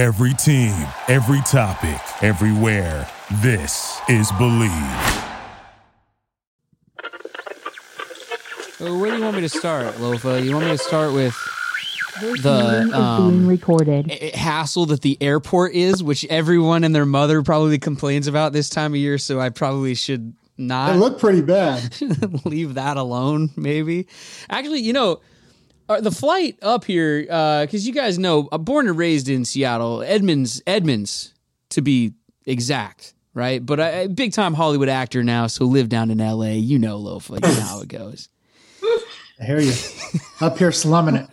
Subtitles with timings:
[0.00, 0.72] Every team,
[1.08, 3.06] every topic, everywhere.
[3.42, 4.70] This is Believe.
[8.78, 10.42] Where do you want me to start, Lofa?
[10.42, 11.36] You want me to start with
[12.22, 14.10] The, meeting being um, recorded.
[14.10, 18.70] a- hassle that the airport is, which everyone and their mother probably complains about this
[18.70, 20.88] time of year, so I probably should not.
[20.88, 21.94] It not looked pretty bad.
[22.46, 24.06] leave that alone, maybe.
[24.48, 25.20] Actually, you know,
[25.90, 30.02] uh, the flight up here, because you guys know, I'm born and raised in Seattle,
[30.02, 31.34] Edmonds, Edmonds,
[31.70, 32.14] to be
[32.46, 33.64] exact, right?
[33.64, 36.54] But I, big time Hollywood actor now, so live down in L.A.
[36.54, 38.28] You know, Lofa, you know how it goes.
[39.40, 39.72] I hear you.
[40.40, 41.28] Up here slumming it.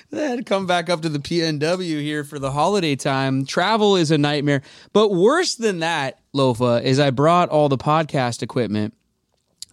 [0.10, 3.44] then come back up to the PNW here for the holiday time.
[3.44, 4.62] Travel is a nightmare.
[4.92, 8.94] But worse than that, Lofa, is I brought all the podcast equipment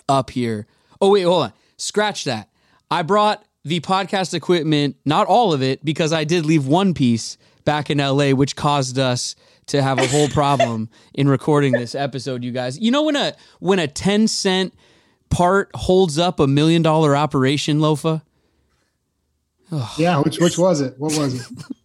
[0.10, 0.66] up here.
[1.00, 1.54] Oh, wait, hold on.
[1.78, 2.50] Scratch that.
[2.90, 7.38] I brought the podcast equipment, not all of it, because I did leave one piece
[7.64, 9.36] back in LA, which caused us
[9.68, 12.80] to have a whole problem in recording this episode, you guys.
[12.80, 14.74] You know when a when a 10 cent
[15.30, 18.22] part holds up a million dollar operation, Lofa?
[19.98, 20.96] Yeah, which which was it?
[20.98, 21.66] What was it?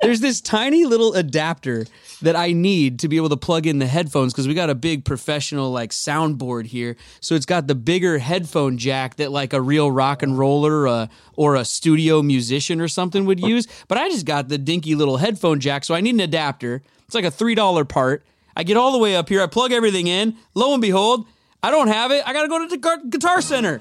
[0.00, 1.86] there's this tiny little adapter
[2.22, 4.74] that I need to be able to plug in the headphones because we got a
[4.74, 6.96] big professional like soundboard here.
[7.20, 11.06] So it's got the bigger headphone jack that like a real rock and roller uh,
[11.34, 13.66] or a studio musician or something would use.
[13.88, 16.82] But I just got the dinky little headphone jack, so I need an adapter.
[17.04, 18.24] It's like a three dollar part.
[18.56, 19.42] I get all the way up here.
[19.42, 20.36] I plug everything in.
[20.54, 21.26] Lo and behold,
[21.62, 22.26] I don't have it.
[22.26, 23.78] I got to go to the Guitar Center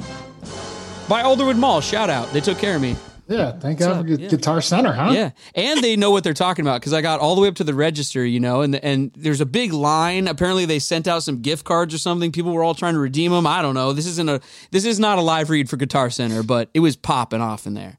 [1.08, 1.82] by Alderwood Mall.
[1.82, 2.96] Shout out, they took care of me.
[3.28, 4.06] Yeah, thank God up?
[4.06, 4.28] for Yeah.
[4.30, 5.12] Guitar Center, huh?
[5.12, 7.56] Yeah, and they know what they're talking about because I got all the way up
[7.56, 10.28] to the register, you know, and and there's a big line.
[10.28, 12.32] Apparently, they sent out some gift cards or something.
[12.32, 13.48] People were all trying to redeem them.
[13.48, 13.94] I don't know.
[13.94, 16.96] This isn't a this is not a live read for Guitar Center, but it was
[16.96, 17.98] popping off in there.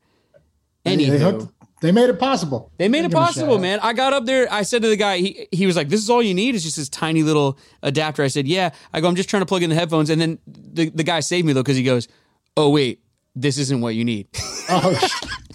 [0.85, 2.71] They, they, Anywho, hooked, they made it possible.
[2.79, 3.81] they made it Give 'em a possible, man.
[3.83, 4.47] I got up there.
[4.53, 6.55] I said to the guy, he he was like, "This is all you need.
[6.55, 9.47] It's just this tiny little adapter." I said, "Yeah." I go, "I'm just trying to
[9.47, 12.07] plug in the headphones," and then the the guy saved me though because he goes,
[12.57, 13.01] "Oh wait,
[13.37, 14.29] this isn't what you need."
[14.69, 14.91] Oh,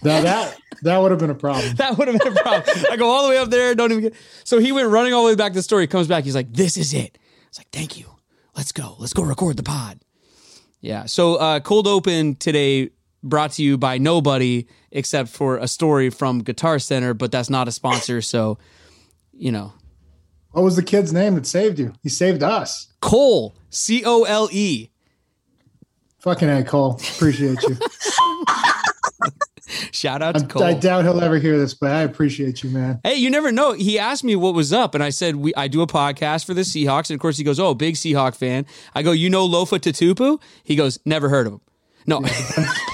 [0.03, 1.75] now that that would have been a problem.
[1.75, 2.63] that would have been a problem.
[2.89, 4.13] I go all the way up there, don't even get.
[4.45, 5.81] So he went running all the way back to the store.
[5.81, 6.23] He comes back.
[6.23, 7.17] He's like, "This is it."
[7.49, 8.05] It's like, "Thank you.
[8.55, 8.95] Let's go.
[8.99, 9.99] Let's go record the pod."
[10.79, 11.07] Yeah.
[11.07, 16.39] So uh, cold open today brought to you by nobody except for a story from
[16.39, 18.21] Guitar Center, but that's not a sponsor.
[18.21, 18.57] So,
[19.33, 19.73] you know,
[20.51, 21.93] What was the kid's name that saved you?
[22.01, 22.93] He saved us.
[23.01, 24.89] Cole C O L E.
[26.21, 26.99] Fucking A, Cole.
[27.15, 27.77] Appreciate you.
[29.91, 30.63] Shout out to I, Cole.
[30.63, 32.99] I doubt he'll ever hear this, but I appreciate you, man.
[33.03, 33.73] Hey, you never know.
[33.73, 36.53] He asked me what was up, and I said we I do a podcast for
[36.53, 39.47] the Seahawks, and of course he goes, "Oh, big Seahawk fan." I go, "You know
[39.47, 41.61] Lofa Tatupu?" He goes, "Never heard of him."
[42.07, 42.21] No,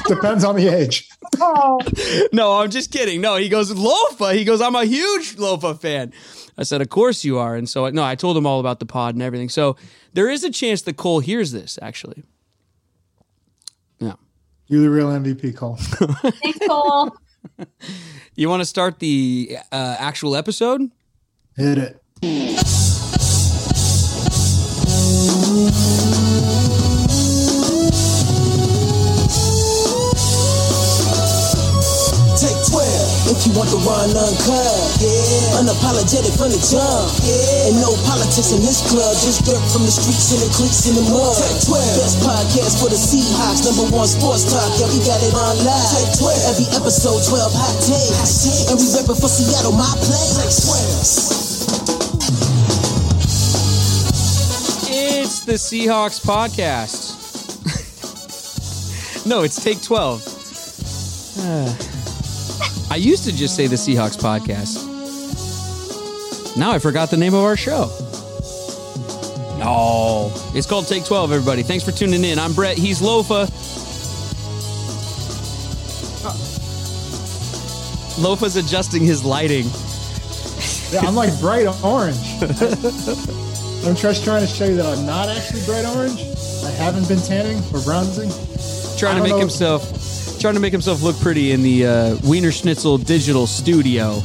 [0.07, 1.09] Depends on the age.
[1.39, 1.79] Oh.
[2.33, 3.21] no, I'm just kidding.
[3.21, 6.13] No, he goes, "Lofa." He goes, "I'm a huge Lofa fan."
[6.57, 8.79] I said, "Of course you are." And so, I, no, I told him all about
[8.79, 9.49] the pod and everything.
[9.49, 9.75] So
[10.13, 11.79] there is a chance that Cole hears this.
[11.81, 12.36] Actually, yeah.
[14.67, 15.75] You're the real MVP, Cole.
[16.41, 17.15] Thanks, Cole.
[18.35, 20.91] You want to start the uh, actual episode?
[21.55, 22.03] Hit it.
[33.57, 35.01] Want the run uncut.
[35.01, 35.57] Yeah.
[35.57, 37.09] Unapologetic from the jump.
[37.25, 37.73] Yeah.
[37.73, 39.17] And no politics in this club.
[39.17, 41.33] Just dirt from the streets and the cliques in the mud.
[41.41, 41.97] Take 12.
[41.97, 43.65] Best podcast for the Seahawks.
[43.65, 44.69] Number one sports talk.
[44.77, 45.89] Yeah, we got it on live.
[45.89, 46.53] Take 12.
[46.53, 48.69] Every episode 12 hot takes.
[48.69, 50.37] And we reppin' for Seattle, my place.
[50.37, 51.57] Take 12.
[55.17, 57.17] It's the Seahawks podcast.
[59.25, 60.21] no, it's take 12.
[62.97, 64.87] I used to just say the Seahawks podcast.
[66.57, 67.91] Now I forgot the name of our show.
[69.59, 71.61] No, it's called Take 12, everybody.
[71.61, 72.39] Thanks for tuning in.
[72.39, 72.75] I'm Brett.
[72.75, 73.43] He's Lofa.
[76.25, 76.33] Uh.
[78.19, 79.67] Lofa's adjusting his lighting.
[80.91, 82.17] Yeah, I'm like bright orange.
[83.85, 86.19] I'm just trying to show you that I'm not actually bright orange.
[86.65, 88.31] I haven't been tanning or bronzing.
[88.97, 89.39] trying to make know.
[89.39, 89.96] himself
[90.39, 94.21] trying to make himself look pretty in the uh, Wiener Schnitzel digital studio.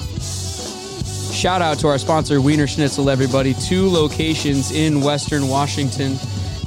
[1.33, 3.55] Shout out to our sponsor Wiener Schnitzel, everybody.
[3.55, 6.17] Two locations in Western Washington,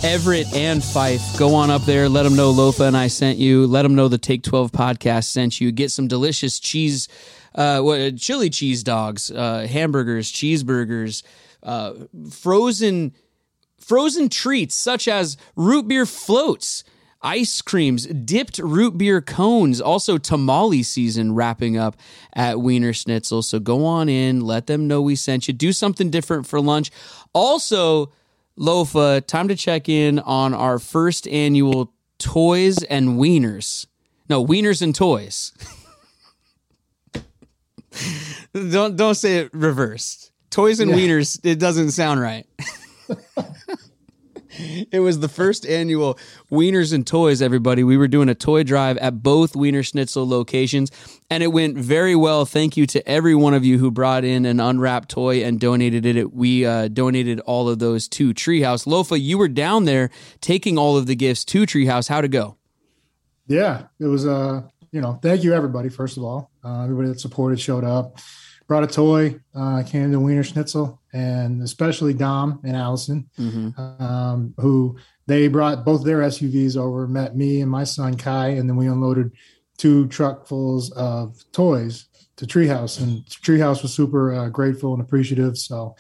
[0.04, 1.22] Everett and Fife.
[1.38, 2.10] Go on up there.
[2.10, 3.68] Let them know Lofa and I sent you.
[3.68, 5.72] Let them know the Take Twelve podcast sent you.
[5.72, 7.08] Get some delicious cheese,
[7.54, 11.24] uh, what chili cheese dogs, uh, hamburgers, cheeseburgers,
[11.62, 11.94] uh,
[12.32, 13.14] frozen
[13.80, 16.84] frozen treats such as root beer floats.
[17.26, 21.98] Ice creams, dipped root beer cones, also tamale season wrapping up
[22.34, 23.42] at Wiener Schnitzel.
[23.42, 25.54] So go on in, let them know we sent you.
[25.54, 26.92] Do something different for lunch.
[27.34, 28.14] Also,
[28.58, 33.88] Lofa, time to check in on our first annual Toys and Wieners.
[34.30, 35.52] No, Wieners and Toys.
[38.54, 40.32] don't don't say it reversed.
[40.52, 40.98] Toys and Yeah.
[40.98, 42.46] Wieners, it doesn't sound right.
[44.92, 46.20] It was the first annual
[46.52, 47.84] Wieners and Toys, everybody.
[47.84, 50.92] We were doing a toy drive at both Wiener Schnitzel locations,
[51.30, 52.46] and it went very well.
[52.46, 56.06] Thank you to every one of you who brought in an unwrapped toy and donated
[56.06, 56.34] it.
[56.34, 58.86] We uh, donated all of those to Treehouse.
[58.86, 60.10] Lofa, you were down there
[60.42, 62.10] taking all of the gifts to Treehouse.
[62.10, 62.58] How'd it go?
[63.48, 64.26] Yeah, it was.
[64.26, 65.90] Uh, you know, thank you everybody.
[65.90, 68.18] First of all, uh, everybody that supported showed up,
[68.68, 73.30] brought a toy, uh, came to Wiener Schnitzel, and especially Dom and Allison,
[73.78, 74.98] um, who
[75.28, 78.88] they brought both their SUVs over, met me and my son Kai, and then we
[78.88, 79.32] unloaded
[79.78, 85.58] two truckfuls of toys to Treehouse, and Treehouse was super uh, grateful and appreciative.
[85.58, 85.96] So,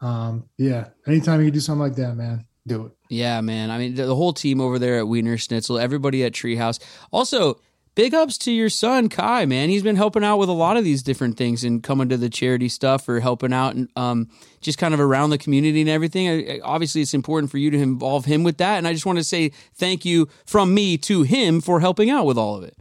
[0.00, 2.92] um, yeah, anytime you do something like that, man, do it.
[3.10, 3.70] Yeah, man.
[3.70, 6.82] I mean, the, the whole team over there at Wiener Schnitzel, everybody at Treehouse.
[7.12, 7.60] Also,
[7.94, 9.68] big ups to your son Kai, man.
[9.68, 12.28] He's been helping out with a lot of these different things and coming to the
[12.28, 14.28] charity stuff or helping out and um,
[14.60, 16.28] just kind of around the community and everything.
[16.28, 19.06] I, I- obviously, it's important for you to involve him with that, and I just
[19.06, 22.64] want to say thank you from me to him for helping out with all of
[22.64, 22.76] it.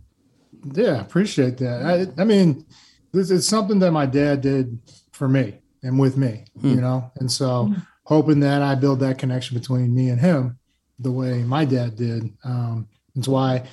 [0.73, 1.85] Yeah, appreciate that.
[2.17, 2.65] I, I mean,
[3.11, 4.79] this is something that my dad did
[5.11, 7.73] for me and with me, you know, and so
[8.05, 10.57] hoping that I build that connection between me and him
[10.99, 12.31] the way my dad did.
[12.45, 13.67] Um, that's why,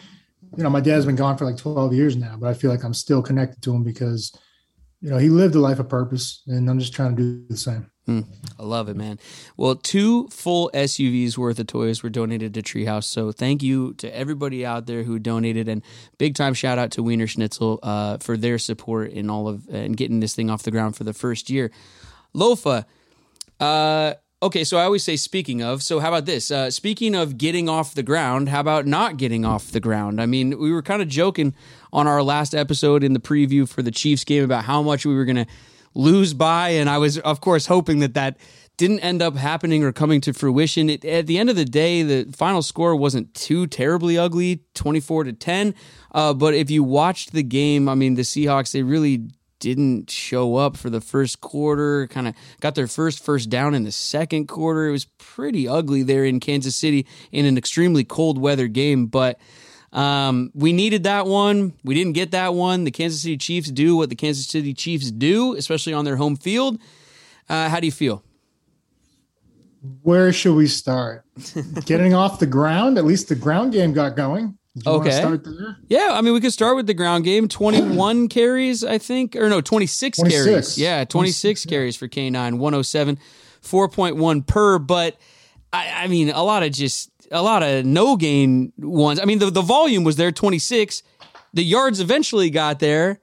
[0.56, 2.82] you know, my dad's been gone for like 12 years now, but I feel like
[2.82, 4.32] I'm still connected to him because,
[5.00, 7.56] you know, he lived a life of purpose and I'm just trying to do the
[7.56, 7.91] same.
[8.58, 9.19] I love it, man.
[9.56, 13.05] Well, two full SUVs worth of toys were donated to Treehouse.
[13.05, 15.82] So thank you to everybody out there who donated, and
[16.19, 19.96] big time shout out to Wiener Schnitzel uh, for their support in all of and
[19.96, 21.70] getting this thing off the ground for the first year.
[22.35, 22.85] Lofa,
[23.61, 25.82] uh, okay, so I always say speaking of.
[25.82, 26.50] So how about this?
[26.50, 30.20] Uh, speaking of getting off the ground, how about not getting off the ground?
[30.20, 31.54] I mean, we were kind of joking
[31.92, 35.14] on our last episode in the preview for the Chiefs game about how much we
[35.14, 35.46] were going to
[35.94, 38.37] lose by, and I was, of course, hoping that that
[38.76, 40.88] didn't end up happening or coming to fruition.
[40.88, 45.25] It, at the end of the day, the final score wasn't too terribly ugly, twenty-four
[45.25, 45.75] to ten.
[46.12, 49.28] Uh, but if you watched the game, I mean, the Seahawks they really
[49.60, 52.06] didn't show up for the first quarter.
[52.08, 54.88] Kind of got their first first down in the second quarter.
[54.88, 59.38] It was pretty ugly there in Kansas City in an extremely cold weather game, but.
[59.92, 61.72] Um, we needed that one.
[61.82, 62.84] We didn't get that one.
[62.84, 66.36] The Kansas City Chiefs do what the Kansas City Chiefs do, especially on their home
[66.36, 66.80] field.
[67.48, 68.22] Uh, how do you feel?
[70.02, 71.24] Where should we start?
[71.86, 72.98] Getting off the ground?
[72.98, 74.56] At least the ground game got going.
[74.87, 75.11] Okay.
[75.11, 75.76] Start there?
[75.88, 77.49] Yeah, I mean, we could start with the ground game.
[77.49, 80.44] 21 carries, I think, or no, 26, 26.
[80.46, 80.78] carries.
[80.78, 83.19] Yeah, 26 carries for K9, 107,
[83.62, 84.78] 4.1 per.
[84.78, 85.17] But
[85.72, 89.19] I, I mean, a lot of just a lot of no gain ones.
[89.20, 91.02] I mean, the, the volume was there, 26.
[91.52, 93.20] The yards eventually got there.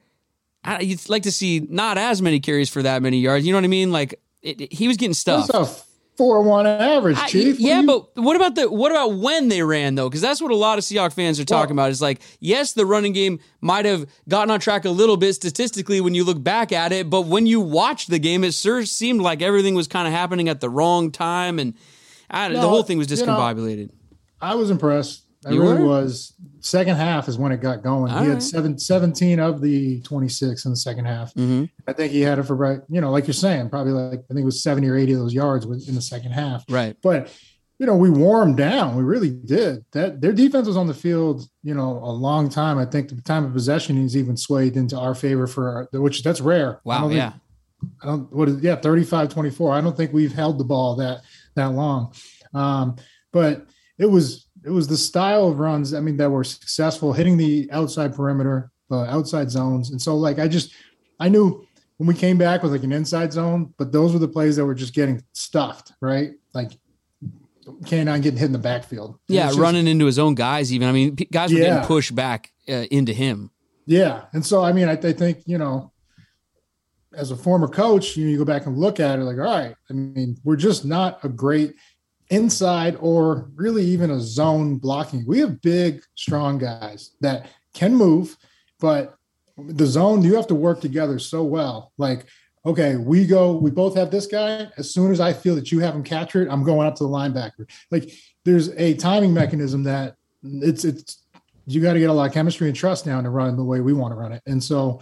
[0.63, 3.45] I, you'd like to see not as many carries for that many yards.
[3.45, 3.91] You know what I mean?
[3.91, 5.47] Like it, it- he was getting stuff.
[5.47, 5.83] That's a
[6.17, 7.59] four one average, I- Chief.
[7.59, 10.09] Yeah, you- but what about the what about when they ran though?
[10.09, 11.91] Because that's what a lot of Seahawks fans are talking about.
[11.91, 16.01] It's like yes, the running game might have gotten on track a little bit statistically
[16.01, 19.21] when you look back at it, but when you watch the game, it sure seemed
[19.21, 21.73] like everything was kind of happening at the wrong time, and
[22.29, 23.91] I, the whole thing was you know, discombobulated.
[24.41, 25.23] I was impressed.
[25.45, 25.85] I You really were?
[25.87, 26.33] was.
[26.67, 28.11] Second half is when it got going.
[28.11, 28.33] All he right.
[28.33, 31.33] had seven, 17 of the 26 in the second half.
[31.33, 34.19] hmm I think he had it for right, you know, like you're saying, probably like
[34.29, 36.65] I think it was 70 or 80 of those yards in the second half.
[36.69, 36.95] Right.
[37.01, 37.31] But
[37.79, 38.95] you know, we them down.
[38.97, 39.85] We really did.
[39.91, 42.79] That their defense was on the field, you know, a long time.
[42.79, 46.23] I think the time of possession is even swayed into our favor for our, which
[46.23, 46.81] that's rare.
[46.83, 47.07] Wow.
[47.07, 47.33] think- Yeah.
[48.01, 49.73] I don't what is yeah, 35 24.
[49.75, 51.21] I don't think we've held the ball that
[51.55, 52.11] that long.
[52.55, 52.95] Um,
[53.31, 53.67] but
[53.99, 57.69] it was it was the style of runs, I mean, that were successful, hitting the
[57.71, 59.91] outside perimeter, uh, outside zones.
[59.91, 60.73] And so like I just
[61.19, 61.65] I knew
[61.97, 64.65] when we came back with like an inside zone, but those were the plays that
[64.65, 66.31] were just getting stuffed, right?
[66.53, 66.71] Like
[67.65, 69.17] K9 getting hit in the backfield.
[69.27, 69.47] Yeah.
[69.47, 70.71] just- running into his own guys.
[70.71, 71.65] Even I mean, guys were Yeah.
[71.75, 73.51] getting pushed back uh, into him.
[73.85, 74.25] Yeah.
[74.33, 75.91] And so, I mean, I, I think, you know,
[77.13, 79.73] as a former coach, you, you go back and look at it like, all right,
[79.89, 81.73] I mean, we're just not a great
[82.29, 85.25] inside or really even a zone blocking.
[85.25, 88.35] We have big, strong guys that can move,
[88.79, 89.15] but
[89.57, 91.91] the zone, you have to work together so well.
[91.97, 92.25] Like,
[92.65, 94.67] okay, we go, we both have this guy.
[94.77, 97.03] As soon as I feel that you have him captured, it, I'm going up to
[97.03, 97.69] the linebacker.
[97.89, 98.11] Like,
[98.45, 101.23] there's a timing mechanism that it's it's
[101.65, 103.81] you got to get a lot of chemistry and trust down to run the way
[103.81, 104.41] we want to run it.
[104.45, 105.01] And so,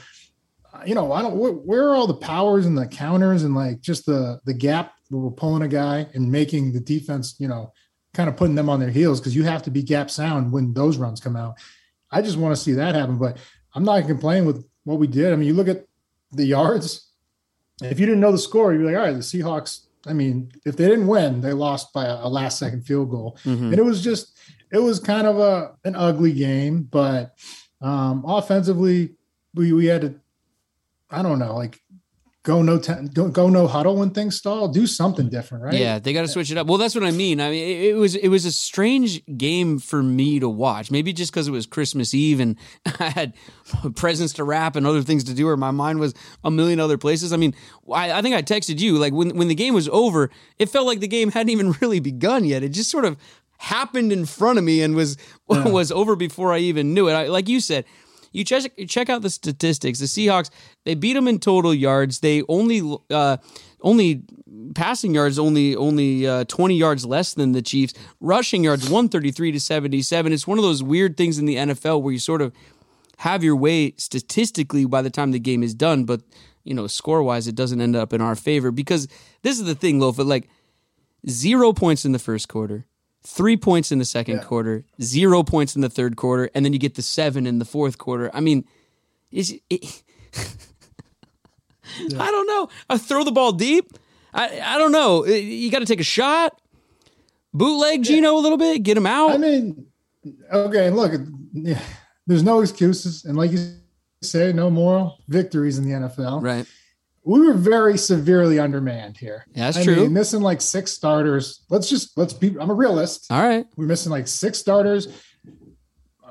[0.86, 3.82] you know, I don't where, where are all the powers and the counters and like
[3.82, 7.72] just the the gap we're pulling a guy and making the defense, you know,
[8.14, 10.74] kind of putting them on their heels because you have to be gap sound when
[10.74, 11.56] those runs come out.
[12.12, 13.38] I just want to see that happen, but
[13.74, 15.34] I'm not complaining with what we did.
[15.34, 15.86] I mean, you look at
[16.32, 17.10] the yards.
[17.84, 19.82] If you didn't know the score, you'd be like, all right, the Seahawks.
[20.08, 23.72] I mean, if they didn't win, they lost by a, last second field goal, Mhm.
[23.72, 24.38] and it was just
[24.72, 26.84] it was kind of a an ugly game.
[26.84, 27.36] But
[27.82, 29.16] um, offensively,
[29.56, 30.16] we we had to.
[31.10, 31.82] I don't know, like
[32.46, 34.70] go no ten, go, go no huddle when things stall.
[34.70, 35.74] Do something different, right?
[35.74, 36.68] Yeah, they got to switch it up.
[36.68, 37.42] Well, that's what I mean.
[37.42, 40.92] I mean, it, it was it was a strange game for me to watch.
[40.92, 42.56] Maybe just because it was Christmas Eve and
[43.00, 43.34] I had
[43.96, 46.98] presents to wrap and other things to do, or my mind was a million other
[46.98, 47.34] places.
[47.34, 47.54] I mean,
[47.92, 50.88] I, I think I texted you like when when the game was over, it felt
[50.88, 52.64] like the game hadn't even really begun yet.
[52.64, 53.18] It just sort of
[53.58, 57.14] happened in front of me and was was over before I even knew it.
[57.14, 57.86] I, like you said.
[58.36, 60.00] You check check out the statistics.
[60.00, 60.50] The Seahawks
[60.84, 62.20] they beat them in total yards.
[62.20, 63.38] They only uh,
[63.82, 64.24] only
[64.74, 67.94] passing yards only only uh, 20 yards less than the Chiefs.
[68.20, 70.34] Rushing yards 133 to 77.
[70.34, 72.54] It's one of those weird things in the NFL where you sort of
[73.20, 76.22] have your way statistically by the time the game is done, but
[76.66, 79.08] you know, score wise, it doesn't end up in our favor because
[79.44, 80.26] this is the thing, Lofa.
[80.26, 80.50] Like
[81.30, 82.86] zero points in the first quarter,
[83.26, 86.80] three points in the second quarter, zero points in the third quarter, and then you
[86.80, 88.30] get the seven in the fourth quarter.
[88.34, 88.66] I mean,
[89.32, 90.04] is it?
[92.18, 92.70] I don't know.
[92.90, 93.92] I throw the ball deep.
[94.34, 95.26] I I don't know.
[95.26, 96.60] You got to take a shot.
[97.54, 99.32] Bootleg Gino a little bit, get him out.
[99.32, 99.88] I mean,
[100.52, 101.14] okay, look,
[101.54, 101.80] yeah,
[102.28, 103.76] there's no excuses, and like you
[104.22, 106.44] say, no moral victories in the NFL.
[106.44, 106.66] right.
[107.28, 109.46] We were very severely undermanned here.
[109.56, 109.96] Yeah, that's I true.
[109.96, 111.66] Mean, missing like six starters.
[111.70, 112.56] Let's just let's be.
[112.60, 113.32] I'm a realist.
[113.32, 113.66] All right.
[113.76, 115.08] We're missing like six starters.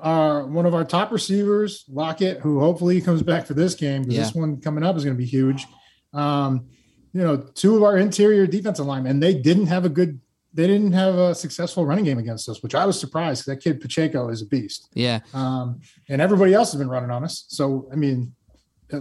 [0.01, 4.15] Uh, one of our top receivers, Lockett, who hopefully comes back for this game because
[4.17, 4.23] Yeah.
[4.25, 5.67] this one coming up is going to be huge.
[6.13, 6.67] Um,
[7.13, 10.21] you know, two of our interior defensive linemen, and they didn't have a good,
[10.53, 13.47] they didn't have a successful running game against us, which I was surprised.
[13.47, 15.21] That kid Pacheco is a beast, Yeah.
[15.33, 17.45] um, and everybody else has been running on us.
[17.49, 18.35] So, I mean,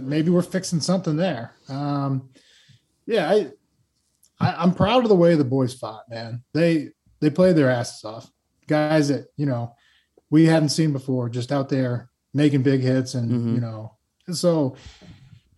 [0.02, 1.52] maybe we're fixing something there.
[1.68, 2.28] Um,
[3.06, 3.50] yeah, I,
[4.40, 6.08] I, I'm proud of the way the boys fought.
[6.08, 8.30] Man, they they played their asses off.
[8.66, 9.74] Guys that you know
[10.30, 13.54] we hadn't seen before, just out there making big hits, and Mhm.
[13.54, 13.96] you know,
[14.32, 14.76] so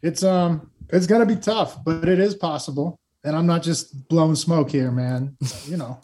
[0.03, 2.99] it's um it's gonna be tough, but it is possible.
[3.25, 5.37] And I'm not just blowing smoke here, man.
[5.67, 5.99] you know,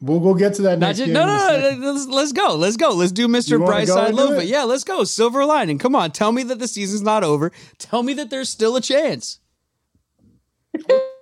[0.00, 1.14] we'll we'll get to that next just, game.
[1.14, 1.92] no, no, no.
[1.92, 2.54] Let's, let's go.
[2.54, 2.90] Let's go.
[2.90, 3.58] Let's do Mr.
[3.58, 5.04] Brightside Yeah, let's go.
[5.04, 5.78] Silver lining.
[5.78, 6.10] Come on.
[6.10, 7.52] Tell me that the season's not over.
[7.78, 9.40] Tell me that there's still a chance.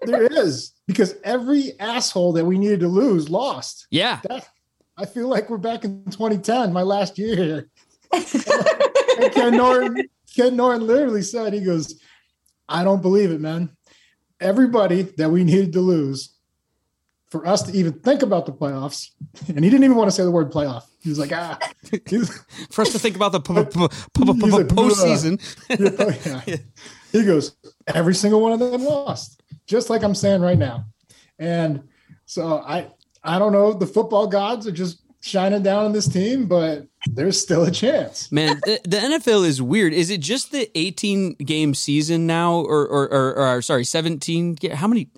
[0.03, 3.87] there is because every asshole that we needed to lose lost.
[3.91, 4.21] Yeah.
[4.29, 4.49] That,
[4.97, 7.69] I feel like we're back in 2010, my last year here.
[9.21, 12.01] And Ken Norton, Ken Norton literally said, he goes,
[12.69, 13.71] I don't believe it, man.
[14.41, 16.38] Everybody that we needed to lose
[17.31, 19.11] for us to even think about the playoffs,
[19.49, 20.85] and he didn't even want to say the word playoff.
[21.01, 21.59] He was like, ah,
[22.71, 25.39] For us to think about the p- p- p- like, postseason.
[26.49, 26.57] yeah.
[27.13, 27.57] he goes,
[27.87, 30.87] every single one of them lost, just like I'm saying right now.
[31.39, 31.87] And
[32.27, 32.89] so I,
[33.23, 33.73] I don't know.
[33.73, 38.31] The football gods are just shining down on this team, but there's still a chance.
[38.33, 39.93] Man, the, the NFL is weird.
[39.93, 44.59] Is it just the 18 game season now, or or, or, or sorry, 17?
[44.73, 45.09] How many?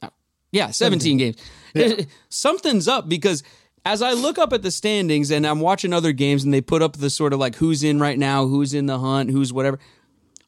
[0.52, 1.36] Yeah, 17 games.
[1.74, 2.04] Yeah.
[2.28, 3.42] Something's up because
[3.84, 6.82] as I look up at the standings and I'm watching other games and they put
[6.82, 9.78] up the sort of like who's in right now, who's in the hunt, who's whatever.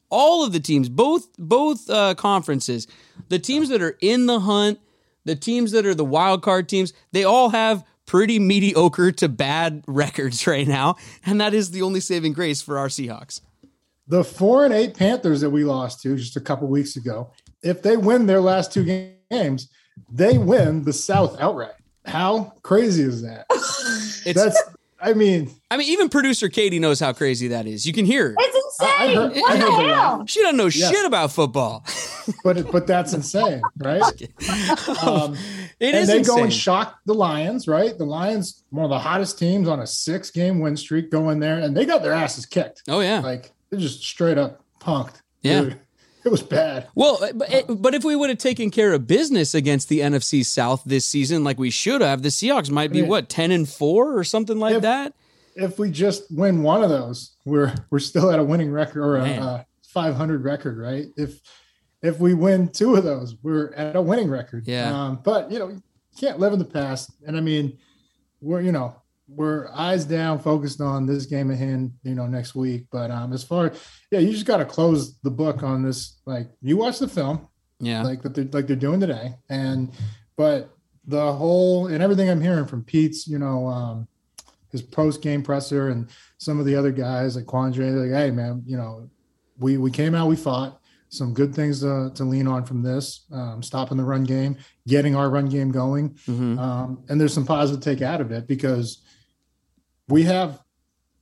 [0.09, 2.87] All of the teams, both both uh, conferences,
[3.29, 4.79] the teams that are in the hunt,
[5.25, 9.83] the teams that are the wild card teams, they all have pretty mediocre to bad
[9.87, 13.41] records right now, and that is the only saving grace for our Seahawks.
[14.07, 17.31] The four and eight Panthers that we lost to just a couple weeks ago,
[17.63, 18.83] if they win their last two
[19.31, 19.69] games,
[20.11, 21.73] they win the South outright.
[22.05, 23.45] How crazy is that?
[24.25, 24.61] It's, That's,
[25.01, 27.85] I mean, I mean, even producer Katie knows how crazy that is.
[27.85, 28.35] You can hear her.
[28.39, 29.15] It's I- I insane.
[29.17, 30.25] heard- what I heard the the hell?
[30.27, 30.91] She doesn't know Yes.
[30.91, 31.83] shit about football.
[32.45, 34.01] but but that's insane, right?
[35.03, 35.35] Um,
[35.79, 36.35] It and is they insane.
[36.37, 37.97] go and shock the Lions, right?
[37.97, 41.39] The Lions, one of the hottest teams on a six game win streak, go in
[41.41, 42.83] there and they got their asses kicked.
[42.87, 43.19] oh yeah.
[43.19, 45.15] Like they're just straight up punked.
[45.41, 45.61] Yeah.
[45.61, 45.79] Dude,
[46.25, 46.87] it was bad.
[46.95, 49.99] Well, uh, but, it- but if we would have taken care of business against the
[49.99, 53.67] NFC South this season, like we should have, the Seahawks might be what ten and
[53.67, 55.13] four or something like If- that.
[55.55, 59.17] If we just win one of those, we're we're still at a winning record or
[59.17, 61.05] a, a 500 record, right?
[61.15, 61.41] If
[62.01, 64.67] if we win two of those, we're at a winning record.
[64.67, 64.91] Yeah.
[64.91, 65.81] Um, but you know, you
[66.19, 67.11] can't live in the past.
[67.27, 67.77] And I mean,
[68.41, 68.95] we're you know,
[69.27, 72.87] we're eyes down, focused on this game at hand, you know, next week.
[72.91, 73.71] But um, as far,
[74.11, 76.19] yeah, you just got to close the book on this.
[76.25, 77.47] Like, you watch the film,
[77.79, 78.03] Yeah.
[78.03, 79.91] like that, they're, like they're doing today, and
[80.35, 80.75] but
[81.05, 84.07] the whole and everything I'm hearing from Pete's, you know, um,
[84.71, 88.63] his post game presser and some of the other guys like Quandre, like, hey man,
[88.65, 89.09] you know,
[89.59, 90.79] we we came out, we fought.
[91.09, 95.15] Some good things to, to lean on from this, um, stopping the run game, getting
[95.15, 96.09] our run game going.
[96.27, 96.57] Mhm.
[96.57, 99.02] Um, and there's some positive take out of it because
[100.07, 100.61] we have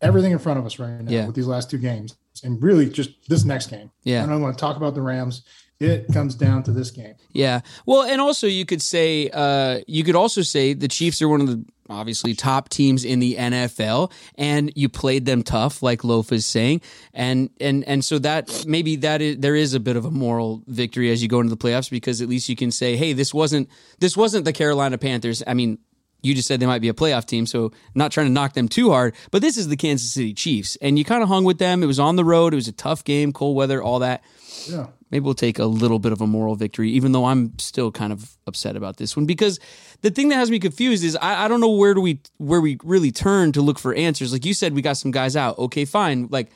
[0.02, 1.26] everything in front of us right now Yeah.
[1.28, 3.92] with these last two games, and really just this next game.
[4.04, 4.24] Yeah.
[4.24, 5.44] I don't want to talk about the Rams.
[5.80, 7.16] It comes down to this game.
[7.34, 7.62] Yeah.
[7.88, 11.42] Well, and also you could say uh, you could also say the Chiefs are one
[11.42, 16.32] of the obviously top teams in the NFL, and you played them tough, like Loaf
[16.32, 16.82] is saying,
[17.16, 20.62] and and and so that maybe that is there is a bit of a moral
[20.68, 23.34] victory as you go into the playoffs because at least you can say, hey, this
[23.34, 23.68] wasn't
[24.00, 25.42] this wasn't the Carolina Panthers.
[25.48, 25.80] I mean.
[26.22, 28.68] You just said they might be a playoff team, so not trying to knock them
[28.68, 29.16] too hard.
[29.32, 31.82] But this is the Kansas City Chiefs, and you kind of hung with them.
[31.84, 32.54] It was on the road.
[32.54, 34.24] It was a tough game, cold weather, all that
[34.70, 34.88] Yeah.
[35.10, 38.14] maybe we'll take a little bit of a moral victory, even though I'm still kind
[38.14, 39.60] of upset about this one because
[40.02, 42.62] the thing that has me confused is I, I don't know where do we where
[42.62, 44.32] we really turn to look for answers.
[44.32, 45.58] Like you said, we got some guys out.
[45.58, 46.28] Okay, fine.
[46.30, 46.52] Like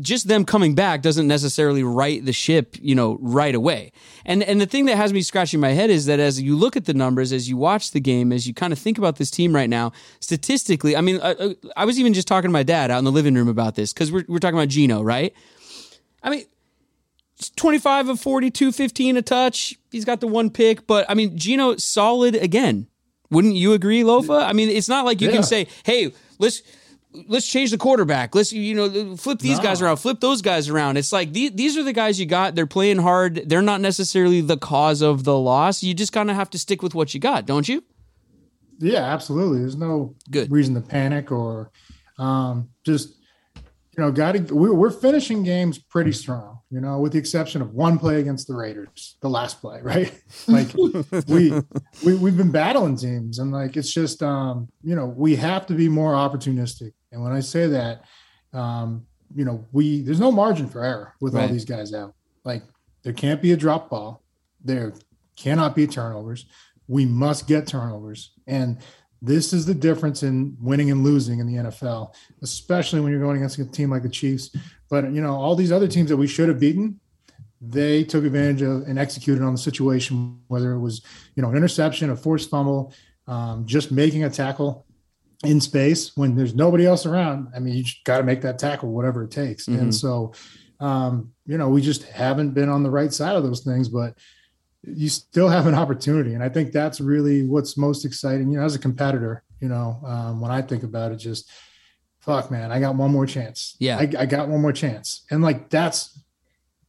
[0.00, 3.92] just them coming back doesn't necessarily right the ship, you know, right away.
[4.24, 6.76] And and the thing that has me scratching my head is that as you look
[6.76, 9.30] at the numbers, as you watch the game, as you kind of think about this
[9.30, 12.90] team right now, statistically, I mean, I, I was even just talking to my dad
[12.90, 15.32] out in the living room about this because we're we're talking about Gino, right?
[16.22, 16.44] I mean,
[17.56, 19.76] 25 of 42, 15 a touch.
[19.92, 22.88] He's got the one pick, but I mean, Gino solid again.
[23.30, 24.42] Wouldn't you agree, Lofa?
[24.42, 25.34] I mean, it's not like you Yeah.
[25.34, 26.62] can say, "Hey, let's
[27.28, 28.34] let's change the quarterback.
[28.34, 29.62] Let's you know flip these No.
[29.62, 32.54] guys around, flip those guys around." It's like the, these are the guys you got.
[32.54, 33.42] They're playing hard.
[33.48, 35.82] They're not necessarily the cause of the loss.
[35.82, 37.82] You just kind of have to stick with what you got, don't you?
[38.78, 39.60] Yeah, absolutely.
[39.60, 40.52] There's no Good.
[40.52, 41.70] reason to panic or
[42.18, 43.14] um, just
[43.96, 44.54] you know, got to.
[44.54, 46.60] We're, we're finishing games pretty strong.
[46.70, 50.12] You know, with the exception of one play against the Raiders, the last play, right?
[50.46, 51.52] Like we,
[52.04, 55.74] we we've been battling teams, and like it's just um, you know we have to
[55.74, 56.92] be more opportunistic.
[57.12, 58.04] And when I say that,
[58.52, 62.14] um, you know, we there's no margin for error with all these guys out.
[62.44, 62.62] Like
[63.02, 64.22] there can't be a drop ball.
[64.64, 64.94] There
[65.36, 66.46] cannot be turnovers.
[66.86, 68.32] We must get turnovers.
[68.46, 68.78] And
[69.20, 73.36] this is the difference in winning and losing in the NFL, especially when you're going
[73.36, 74.54] against a team like the Chiefs.
[74.88, 77.00] But you know, all these other teams that we should have beaten,
[77.60, 81.02] they took advantage of and executed on the situation, whether it was,
[81.34, 82.94] you know, an interception, a forced fumble,
[83.26, 84.86] um, just making a tackle
[85.44, 87.48] in space when there's nobody else around.
[87.54, 89.66] I mean, you just got to make that tackle, whatever it takes.
[89.66, 89.80] Mhm.
[89.80, 90.32] And so,
[90.80, 94.14] um, you know, we just haven't been on the right side of those things, but
[94.82, 96.34] you still have an opportunity.
[96.34, 98.50] And I think that's really what's most exciting.
[98.50, 101.50] You know, as a competitor, you know, um, when I think about it, just
[102.20, 103.76] fuck, man, I got one more chance.
[103.78, 103.98] Yeah.
[103.98, 105.24] I, I got one more chance.
[105.30, 106.20] And like, that's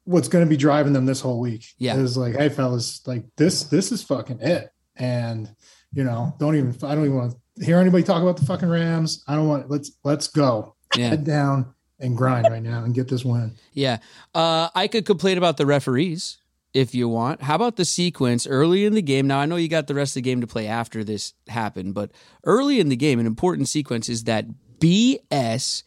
[0.03, 1.65] what's going to be driving them this whole week.
[1.77, 1.95] Yeah.
[1.97, 4.69] Is like, hey, fellas, like this, this is fucking it.
[4.95, 5.49] And,
[5.93, 8.69] you know, don't even, I don't even want to hear anybody talk about the fucking
[8.69, 9.23] Rams.
[9.27, 11.09] I don't want, let's, let's go Yeah.
[11.09, 13.55] head down and grind right now and get this win.
[13.73, 13.97] Yeah.
[14.33, 16.37] Uh, I could complain about the referees
[16.73, 17.41] if you want.
[17.41, 19.27] How about the sequence early in the game?
[19.27, 21.93] Now, I know you got the rest of the game to play after this happened,
[21.95, 22.11] but
[22.45, 24.45] early in the game, an important sequence is that
[24.79, 25.83] BS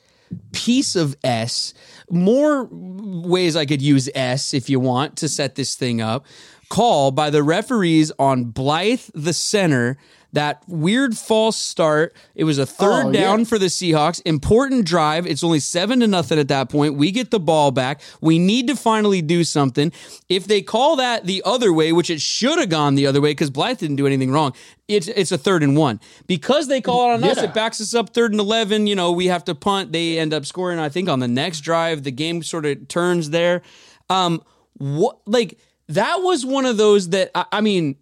[0.52, 1.74] piece of S.
[2.10, 6.26] More ways I could use S if you want to set this thing up.
[6.68, 9.98] Call by the referees on Blythe, the center.
[10.34, 12.16] That weird false start.
[12.34, 13.20] It was a third Oh, yeah.
[13.20, 14.22] down for the Seahawks.
[14.24, 15.26] Important drive.
[15.26, 16.94] It's only seven to nothing at that point.
[16.94, 18.00] We get the ball back.
[18.22, 19.92] We need to finally do something.
[20.30, 23.32] If they call that the other way, which it should have gone the other way
[23.32, 24.54] because Blythe didn't do anything wrong,
[24.88, 26.00] it's it's a third and one.
[26.26, 28.86] Because they call it on us, it backs us up third and eleven.
[28.86, 29.92] You know, we have to punt.
[29.92, 30.78] They end up scoring.
[30.78, 33.60] I think on the next drive, the game sort of turns there.
[34.08, 34.42] Um,
[34.78, 37.96] what like that was one of those that I, I mean.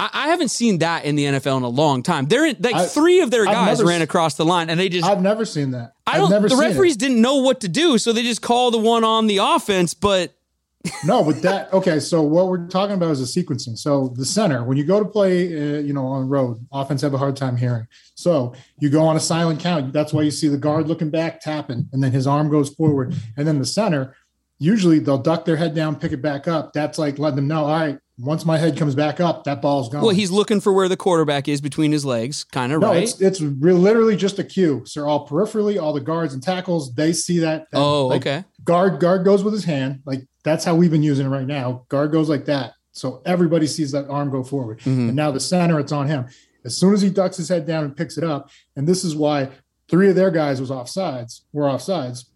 [0.00, 2.26] I I haven't seen that in the NFL in a long time.
[2.26, 4.88] They're in, like I- three of their I've guys ran across the line, and they
[4.88, 5.92] just I've never seen that.
[6.06, 6.30] I I've don't.
[6.30, 6.68] never The seen it.
[6.68, 9.94] referees didn't know what to do, so they just call the one on the offense.
[9.94, 10.34] But
[11.04, 12.00] No, but that okay.
[12.00, 13.76] So what we're talking about is the sequencing.
[13.76, 17.02] So the center, when you go to play, uh, you know, on the road, offense
[17.02, 17.86] have a hard time hearing.
[18.14, 19.92] So you go on a silent count.
[19.92, 23.14] That's why you see the guard looking back, tapping, and then his arm goes forward,
[23.36, 24.16] and then the center.
[24.62, 26.74] Usually they'll duck their head down, pick it back up.
[26.74, 29.88] That's like letting them know, all right, once my head comes back up, that ball's
[29.88, 30.02] gone.
[30.02, 33.02] well, he's looking for where the quarterback is between his legs, kind of no, right.
[33.02, 34.82] it's it's re- literally just a cue.
[34.86, 37.66] So all peripherally, all the guards and tackles, they see that.
[37.70, 38.44] that, oh, like, okay.
[38.64, 41.84] guard guard goes with his hand like that's how we've been using it right now
[41.88, 45.08] guard goes like that so everybody sees that arm go forward Mhm.
[45.08, 46.26] and now the center it's on him
[46.64, 49.16] As soon as he ducks his head down and picks it up, and this is
[49.16, 49.48] why
[49.88, 52.26] three of their guys was offsides, were offsides,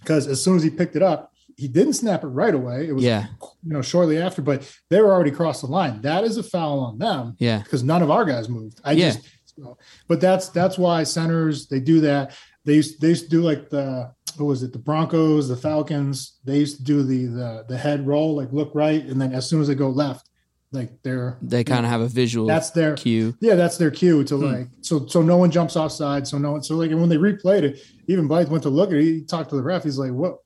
[0.00, 2.86] because as soon as he picked it up, he didn't snap it right away.
[2.88, 3.26] It was Yeah.
[3.62, 6.00] you know shortly after, but they were already across the line.
[6.02, 7.58] That is a foul on them Yeah.
[7.62, 8.80] because none of our guys moved.
[8.84, 9.12] I Yeah.
[9.12, 9.20] just,
[9.56, 12.32] so- but that's that's why centers they do that.
[12.64, 16.34] They used they used to do like the what was it the Broncos, the Falcons.
[16.44, 19.48] They used to do the the the head roll, like look right, and then as
[19.48, 20.28] soon as they go left,
[20.72, 23.34] like they're They kind of have a visual that's their cue.
[23.40, 24.44] yeah, that's their cue to Hmm.
[24.44, 26.26] like so so no one jumps offside.
[26.28, 28.90] So no one so like and when they replayed it, even Blythe went to look
[28.90, 29.84] at it, he talked to the ref.
[29.84, 30.38] He's like, What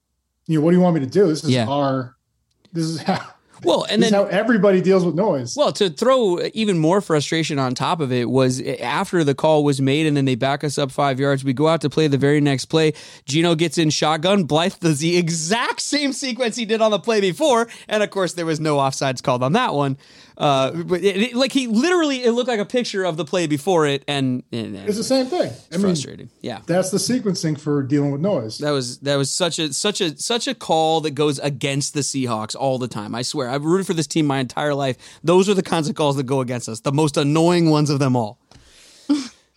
[0.51, 1.27] you know, what do you want me to do?
[1.29, 1.67] This is Yeah.
[1.69, 2.17] our
[2.73, 3.21] this is how
[3.63, 5.55] Well, and this then is how everybody deals with noise.
[5.55, 9.65] Well, to throw even more frustration on top of it was eh, after the call
[9.65, 11.45] was made and then they back us up five yards.
[11.45, 12.95] We go out to play the very next play.
[13.27, 14.45] Gino gets in shotgun.
[14.45, 17.69] Blythe does the exact same sequence he did on the play before.
[17.87, 19.99] And of course, there was no offsides called on that one.
[20.41, 23.47] Uh, but it, it- like he literally, it looked like a picture of the play
[23.47, 24.03] before it.
[24.09, 25.53] And, and It's the same thing.
[25.71, 26.31] I mean, frustrating.
[26.41, 26.61] Yeah.
[26.67, 28.59] that's the sequencing for dealing with noise.
[28.59, 32.01] That was that was such a such a such a call that goes against the
[32.01, 33.15] Seahawks all the time.
[33.15, 34.97] I swear, I've rooted for this team my entire life.
[35.23, 36.81] Those are the kinds of calls that go against us.
[36.81, 38.40] The most annoying ones of them all.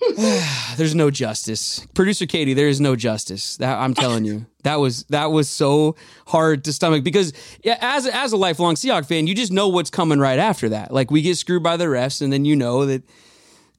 [0.78, 2.54] There's no justice, producer Katie.
[2.54, 3.58] There is no justice.
[3.58, 5.96] That I'm telling you, that was that was so
[6.28, 9.90] hard to stomach because yeah, as as a lifelong Seahawks fan, you just know what's
[9.90, 10.92] coming right after that.
[10.94, 13.04] Like we get screwed by the refs, and then you know that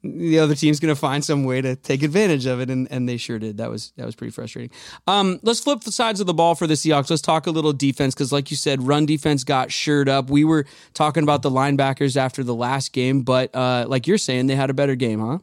[0.05, 3.09] the other team's going to find some way to take advantage of it, and, and
[3.09, 3.57] they sure did.
[3.57, 4.71] That was that was pretty frustrating.
[5.07, 7.09] Um, let's flip the sides of the ball for the Seahawks.
[7.09, 10.29] Let's talk a little defense because, like you said, run defense got shirt up.
[10.29, 14.47] We were talking about the linebackers after the last game, but uh, like you're saying,
[14.47, 15.39] they had a better game, huh?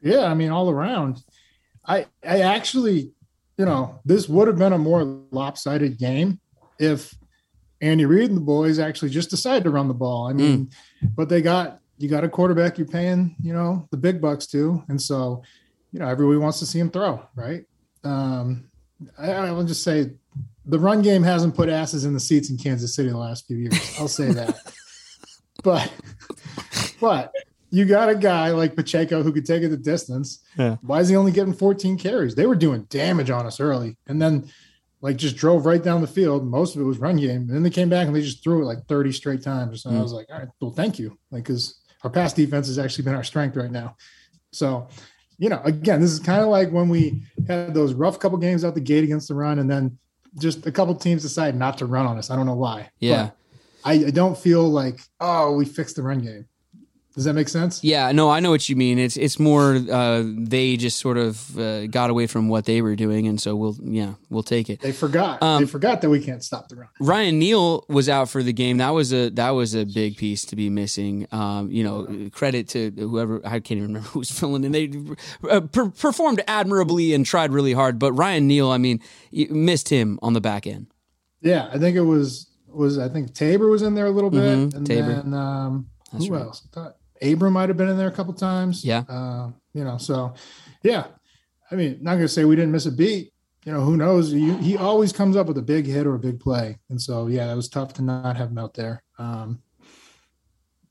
[0.00, 1.22] Yeah, I mean, all around.
[1.86, 3.12] I I actually,
[3.56, 6.40] you know, this would have been a more lopsided game
[6.78, 7.14] if
[7.80, 10.28] Andy Reid and the boys actually just decided to run the ball.
[10.28, 10.70] I mean,
[11.16, 14.82] but they got you got a quarterback you're paying, you know, the big bucks to,
[14.88, 15.42] and so
[15.92, 17.64] you know everybody wants to see him throw, right?
[18.04, 18.70] Um,
[19.18, 20.12] I, I will just say
[20.64, 23.56] the run game hasn't put asses in the seats in Kansas City the last few
[23.56, 23.96] years.
[23.98, 24.58] I'll say that,
[25.62, 25.92] but
[27.00, 27.32] but
[27.70, 30.42] you got a guy like Pacheco who could take it the distance.
[30.56, 30.76] Yeah.
[30.82, 32.34] Why is he only getting 14 carries?
[32.34, 34.50] They were doing damage on us early, and then
[35.00, 36.46] like just drove right down the field.
[36.46, 38.62] Most of it was run game, and then they came back and they just threw
[38.62, 39.82] it like 30 straight times.
[39.82, 40.02] So I mm.
[40.02, 43.14] was like, all right, well, thank you, like because our pass defense has actually been
[43.14, 43.96] our strength right now.
[44.52, 44.88] So,
[45.38, 48.64] you know, again, this is kind of like when we had those rough couple games
[48.64, 49.98] out the gate against the run, and then
[50.38, 52.30] just a couple teams decide not to run on us.
[52.30, 52.90] I don't know why.
[52.98, 53.24] Yeah.
[53.24, 53.34] But
[53.84, 56.46] I, I don't feel like, oh, we fixed the run game.
[57.18, 57.82] Does that make sense?
[57.82, 58.96] Yeah, no, I know what you mean.
[58.96, 62.94] It's it's more uh, they just sort of uh, got away from what they were
[62.94, 64.80] doing, and so we'll yeah we'll take it.
[64.80, 65.42] They forgot.
[65.42, 66.88] Um, they forgot that we can't stop the run.
[67.00, 68.76] Ryan Neal was out for the game.
[68.76, 71.26] That was a that was a big piece to be missing.
[71.32, 74.70] Um, you know, credit to whoever I can't even remember who was filling in.
[74.70, 74.92] They
[75.50, 77.98] uh, per- performed admirably and tried really hard.
[77.98, 79.00] But Ryan Neal, I mean,
[79.32, 80.86] missed him on the back end.
[81.40, 84.40] Yeah, I think it was was I think Tabor was in there a little bit,
[84.56, 85.14] Mhm, and Tabor.
[85.14, 86.42] then um, That's who right.
[86.42, 86.62] else?
[87.22, 88.84] Abram might have been in there a couple times.
[88.84, 89.04] Yeah.
[89.08, 90.34] uh, you know, so
[90.82, 91.06] yeah.
[91.70, 93.32] I mean, not gonna say we didn't miss a beat.
[93.64, 94.30] You know, who knows?
[94.30, 97.26] He, he always comes up with a big hit or a big play, and so
[97.26, 99.02] yeah, it was tough to not have him out there.
[99.18, 99.60] Um,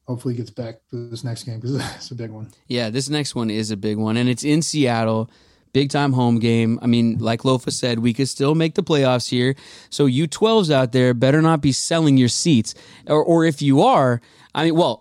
[0.06, 2.50] hopefully, he gets back for this next game because it's a big one.
[2.68, 5.30] Yeah, this next one is a big one, and it's in Seattle.
[5.74, 6.80] Big time home game.
[6.82, 9.54] I mean, like Lofa said, we could still make the playoffs here.
[9.90, 12.74] So you 12s out there better not be selling your seats.
[13.06, 14.22] Or, or if you are,
[14.56, 15.00] I mean, well,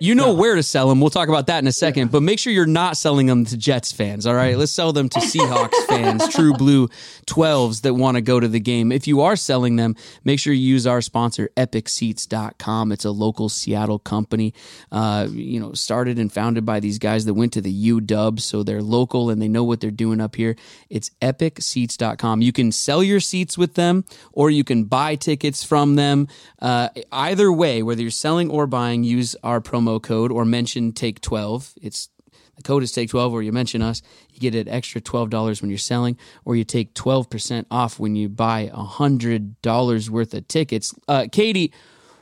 [0.00, 1.00] you know where to sell them.
[1.00, 2.10] We'll talk about that in a second.
[2.10, 4.26] But make sure you're not selling them to Jets fans.
[4.26, 6.88] All right, let's sell them to Seahawks fans, true blue
[7.26, 8.90] 12s that want to go to the game.
[8.90, 12.92] If you are selling them, make sure you use our sponsor, EpicSeats.com.
[12.92, 14.54] It's a local Seattle company.
[14.90, 18.62] Uh, you know, started and founded by these guys that went to the UW, so
[18.62, 20.56] they're local and they know what they're doing up here.
[20.90, 22.42] It's EpicSeats.com.
[22.42, 26.28] You can sell your seats with them, or you can buy tickets from them.
[26.60, 31.20] Uh, either way, whether you're selling or buying, use our promo code or mention Take
[31.20, 31.74] 12.
[31.82, 32.08] It's
[32.56, 34.02] the code is Take 12, or you mention us.
[34.30, 38.28] You get an extra $12 when you're selling, or you take 12% off when you
[38.28, 40.94] buy $100 worth of tickets.
[41.08, 41.72] Uh, Katie,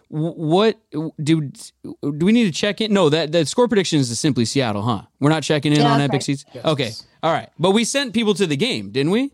[0.09, 0.81] what
[1.23, 1.53] do
[2.03, 2.93] do we need to check in?
[2.93, 5.03] No, that that score prediction is simply Seattle, huh?
[5.21, 6.23] We're not checking in Yeah, on Epic right.
[6.23, 6.45] Seats.
[6.65, 6.91] Okay,
[7.23, 9.31] all right, but we sent people to the game, didn't we?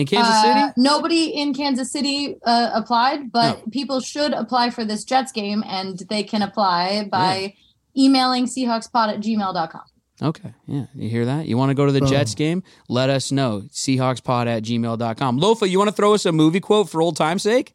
[0.00, 0.72] In Kansas Uh, City.
[0.78, 3.64] nobody in Kansas City uh, applied, but No.
[3.70, 7.54] people should apply for this Jets game, and they can apply by
[7.96, 9.82] emailing seahawkspod at gmail.com.
[10.22, 10.52] Okay.
[10.66, 10.86] Yeah.
[10.94, 11.46] You hear that?
[11.46, 12.08] You want to go to the Boom.
[12.08, 12.62] Jets game?
[12.88, 13.62] Let us know.
[13.72, 15.38] Seahawkspod at gmail.com.
[15.40, 17.74] Lofa, you want to throw us a movie quote for old time's sake?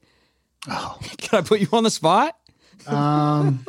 [0.68, 0.98] Oh.
[1.18, 2.36] Can I put you on the spot?
[2.88, 3.66] Um,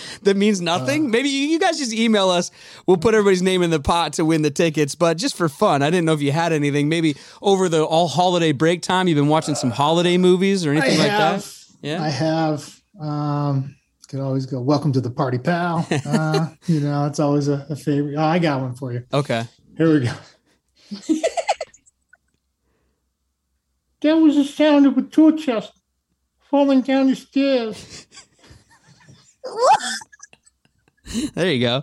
[0.22, 1.10] that means nothing?
[1.10, 2.50] Maybe you guys just email us.
[2.86, 4.94] We'll put everybody's name in the pot to win the tickets.
[4.94, 6.88] But just for fun, I didn't know if you had anything.
[6.88, 10.98] Maybe over the all holiday break time, you've been watching some holiday movies or anything
[10.98, 11.64] like have, that.
[11.80, 12.02] Yeah.
[12.02, 12.80] I have.
[13.00, 13.76] Um,
[14.12, 14.60] could always go.
[14.60, 15.86] Welcome to the party, pal.
[16.06, 18.16] Uh, you know, it's always a, a favorite.
[18.16, 19.06] Oh, I got one for you.
[19.10, 19.44] Okay.
[19.78, 20.12] Here we go.
[24.02, 25.72] that was the sound of a tool chest
[26.50, 28.06] falling down the stairs.
[31.34, 31.82] There you go.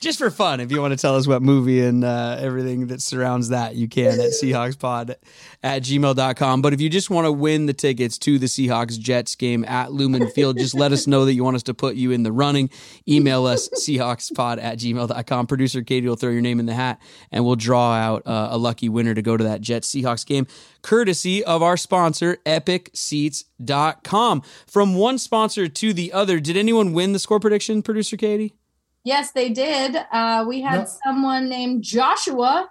[0.00, 3.00] Just for fun, if you want to tell us what movie and uh, everything that
[3.00, 5.14] surrounds that, you can at SeahawksPod
[5.62, 6.62] at gmail.com.
[6.62, 9.92] But if you just want to win the tickets to the Seahawks Jets game at
[9.92, 12.32] Lumen Field, just let us know that you want us to put you in the
[12.32, 12.70] running.
[13.08, 15.46] Email us, Seahawkspod at gmail.com.
[15.46, 18.58] Producer Katie will throw your name in the hat and we'll draw out uh, a
[18.58, 20.46] lucky winner to go to that Jets Seahawks game,
[20.82, 24.42] courtesy of our sponsor, EpicSeats.com.
[24.66, 28.54] From one sponsor to the other, did anyone win the score prediction, Producer Katie?
[29.06, 29.96] Yes, they did.
[30.12, 30.88] Uh, we had Yep.
[31.06, 32.68] someone named Joshua,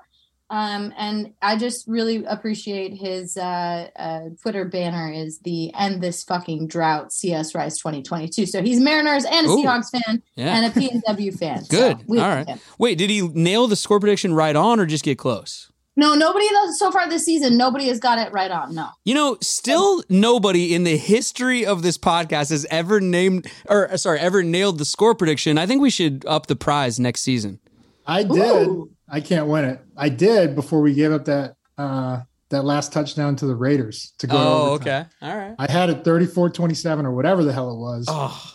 [0.50, 6.24] um, and I just really appreciate his uh, uh, Twitter banner is the "End This
[6.26, 8.46] Fucking Drought" Sea Us Rise 2022.
[8.48, 9.64] So he's Mariners and a Ooh.
[9.64, 10.58] Seahawks fan Yeah.
[10.58, 11.64] and a PNW fan.
[11.70, 12.00] Good.
[12.06, 12.46] we All right.
[12.48, 12.60] him.
[12.78, 15.72] Wait, did he nail the score prediction right on or just get close?
[15.98, 17.58] No, nobody so far this season.
[17.58, 18.76] Nobody has got it right on.
[18.76, 18.90] No.
[19.06, 23.98] You know, still nobody in the history of this podcast has ever named or uh,
[23.98, 25.58] sorry, ever nailed the score prediction.
[25.58, 27.60] I think we should up the prize next season.
[28.06, 28.68] I did.
[28.68, 28.92] Ooh.
[29.08, 29.80] I can't win it.
[29.96, 34.28] I did before we gave up that uh that last touchdown to the Raiders to
[34.28, 34.38] go.
[34.38, 35.06] Oh, overtime.
[35.06, 35.10] okay.
[35.22, 35.56] All right.
[35.58, 38.06] I had it 34-27 or whatever the hell it was.
[38.08, 38.55] Oh,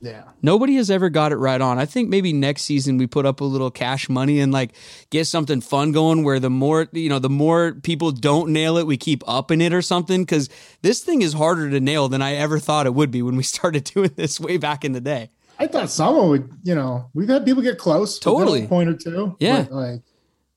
[0.00, 0.24] Yeah.
[0.42, 1.78] nobody has ever got it right on.
[1.78, 4.72] I think maybe next season we put up a little cash money and like
[5.10, 8.86] get something fun going where the more, you know, the more people don't nail it,
[8.86, 10.48] we keep upping it or something cuz
[10.82, 13.42] this thing is harder to nail than I ever thought it would be when we
[13.54, 15.30] started doing this way back in the day.
[15.58, 18.20] I thought someone would, you know, we've had people get close.
[18.20, 18.68] Totally.
[18.68, 19.36] point or two.
[19.40, 19.66] Yeah.
[19.70, 20.02] like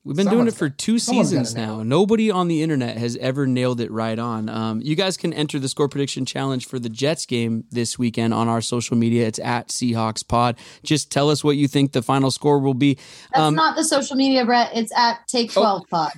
[0.04, 1.82] We've been doing it for two seasons gotta nail now.
[1.84, 4.48] Nobody on the internet has ever nailed it right on.
[4.48, 8.34] Um, you guys can enter the score prediction challenge for the Jets game this weekend
[8.34, 9.28] on our social media.
[9.28, 10.56] It's at Seahawks Pod.
[10.82, 12.94] Just tell us what you think the final score will be.
[13.32, 14.70] That's Um, not the social media, Brett.
[14.74, 16.10] It's at Take 12 Pod.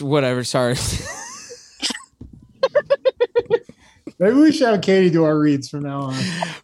[0.00, 0.44] whatever.
[0.44, 0.76] Sorry.
[4.22, 6.14] maybe we should have Katie do our reads from now on.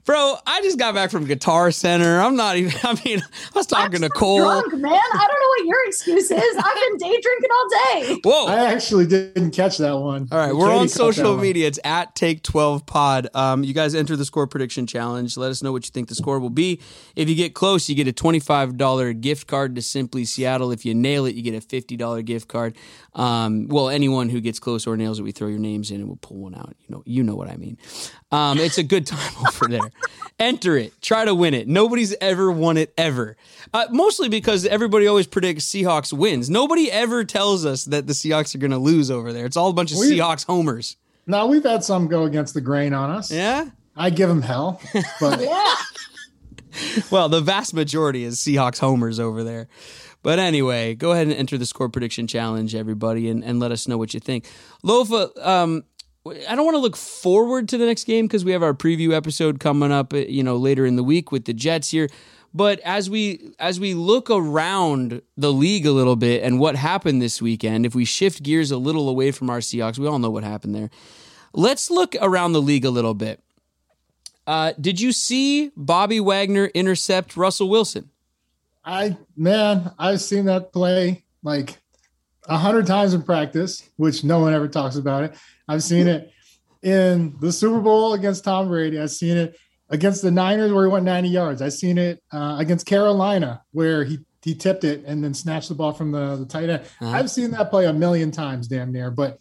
[0.05, 2.21] Bro, I just got back from Guitar Center.
[2.21, 4.39] I'm not even, I mean, I was talking to I'm Cole.
[4.39, 4.93] Drunk, man.
[4.93, 6.57] I don't know what your excuse is.
[6.57, 8.21] I've been day drinking all day.
[8.25, 8.47] Whoa.
[8.47, 10.29] I actually didn't catch that one.
[10.31, 11.67] All right, we're on social media.
[11.67, 13.29] It's at Take 12 Pod.
[13.35, 15.37] Um, you guys enter the score prediction challenge.
[15.37, 16.81] Let us know what you think the score will be.
[17.17, 20.71] If you get close, you get a $25 gift card to Simply Seattle.
[20.71, 22.77] If you nail it, you get a $50 gift card.
[23.15, 26.07] Um, well, anyone who gets close or nails it, we throw your names in and
[26.07, 26.77] we'll pull one out.
[26.79, 27.79] You know, you know what I mean.
[28.31, 29.91] Um, it's a good time over there.
[30.39, 31.01] Enter it.
[31.03, 31.67] Try to win it.
[31.67, 33.37] Nobody's ever won it ever.
[33.75, 36.49] Uh, mostly because everybody always predicts Seahawks wins.
[36.49, 39.47] Nobody ever tells us that the Seahawks are going to lose over there.
[39.47, 40.97] It's all a bunch of We- Seahawks homers.
[41.27, 43.31] Now we've had some go against the grain on us.
[43.31, 43.69] Yeah.
[43.97, 44.81] I give them hell,
[45.21, 45.75] but Yeah.
[47.11, 49.67] Well, the vast majority is Seahawks homers over there.
[50.23, 53.89] But anyway, go ahead and enter the score prediction challenge, everybody, and, and let us
[53.89, 54.47] know what you think.
[54.85, 55.85] Lofa, um,
[56.31, 59.13] I don't want to look forward to the next game because we have our preview
[59.13, 62.09] episode coming up, uh, you know, later in the week with the Jets here.
[62.55, 67.21] But as we as we look around the league a little bit and what happened
[67.21, 70.31] this weekend, if we shift gears a little away from our Seahawks, we all know
[70.31, 70.91] what happened there.
[71.53, 73.43] Let's look around the league a little bit.
[74.47, 78.11] Uh, did you see Bobby Wagner intercept Russell Wilson?
[78.85, 81.77] I man, I've seen that play like
[82.49, 85.37] a hundred times in practice, which no one ever talks about it.
[85.69, 86.33] I've seen it
[86.83, 88.99] in the Super Bowl against Tom Brady.
[88.99, 89.57] I've seen it
[89.91, 91.63] against the Niners where he went 90 yards.
[91.63, 95.75] I've seen it uh, against Carolina where he he tipped it and then snatched the
[95.75, 96.83] ball from the, the tight end.
[97.01, 97.11] Uh-huh.
[97.11, 99.11] I've seen that play a million times, damn near.
[99.11, 99.39] But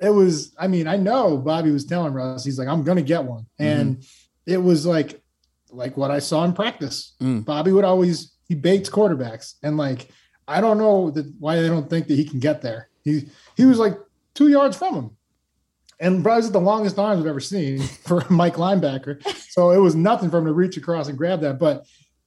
[0.00, 3.24] it was, I mean, I know Bobby was telling Russ, he's like, I'm gonna get
[3.24, 3.46] one.
[3.58, 4.04] And
[4.46, 5.22] it was like
[5.70, 7.14] like what I saw in practice.
[7.20, 7.44] Mm.
[7.44, 10.08] Bobby would always he baits quarterbacks, and like
[10.46, 12.88] I don't know that why they don't think that he can get there.
[13.04, 13.96] He he was like
[14.34, 15.16] two yards from him,
[16.02, 19.22] and probably the longest arms I've ever seen for a Mike linebacker.
[19.50, 21.58] So it was nothing for him to reach across and grab that.
[21.58, 21.86] But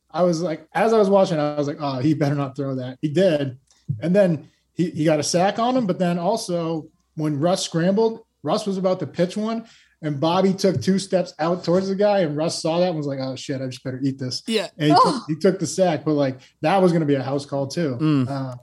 [0.09, 2.75] I was like, as I was watching, I was like, oh, he better not throw
[2.75, 2.97] that.
[3.01, 3.59] He did,
[3.99, 5.85] and then he he got a sack on him.
[5.85, 9.65] But then also when Russ scrambled, Russ was about to pitch one.
[10.01, 13.07] And Bobby took two steps out towards the guy, and Russ saw that and was
[13.07, 14.67] like, "Oh shit, I just better eat this." Yeah.
[14.77, 15.11] and he, Oh.
[15.13, 17.65] took, he took the sack, but like that was going to be a house call
[17.67, 17.97] too.
[17.99, 18.29] Mm.
[18.29, 18.55] Uh,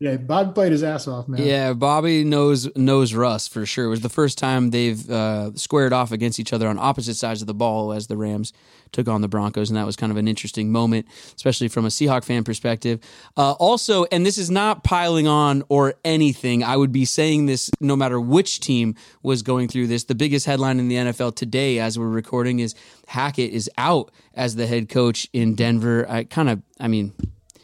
[0.00, 1.44] Yeah, Bob played his ass off, man.
[1.44, 3.86] Yeah, Bobby knows knows Russ for sure.
[3.86, 7.40] It was the first time they've uh, squared off against each other on opposite sides
[7.40, 8.52] of the ball as the Rams
[8.92, 11.88] took on the Broncos, and that was kind of an interesting moment, especially from a
[11.88, 13.00] Seahawk fan perspective.
[13.36, 16.62] Uh, also, and this is not piling on or anything.
[16.62, 20.04] I would be saying this no matter which team was going through this.
[20.04, 22.74] The biggest headline in the NFL today, as we're recording, is
[23.06, 26.06] Hackett is out as the head coach in Denver.
[26.08, 27.12] I kind of, I mean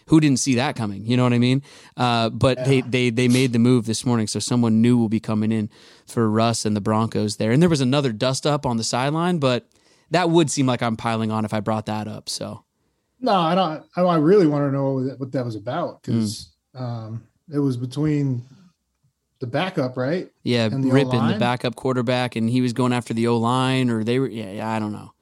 [0.09, 1.07] who didn't see that coming?
[1.07, 1.63] You know what I mean?
[1.97, 2.65] Uh, but yeah.
[2.65, 5.71] they, they they made the move this morning, so someone new will be coming in
[6.07, 7.53] for Russ and the Broncos there.
[7.53, 9.69] And there was another dust up on the sideline, but
[10.11, 12.29] that would seem like I'm piling on if I brought that up.
[12.29, 12.65] So
[13.21, 13.85] no, I don't.
[13.97, 16.81] I really want to know what that was about because mm.
[16.81, 18.43] um, it was between
[19.41, 20.29] the backup, right?
[20.43, 24.05] Yeah, the Rypien, the backup quarterback, and he was going after the O line, or
[24.05, 24.29] they were.
[24.29, 25.13] Yeah, yeah, I don't know.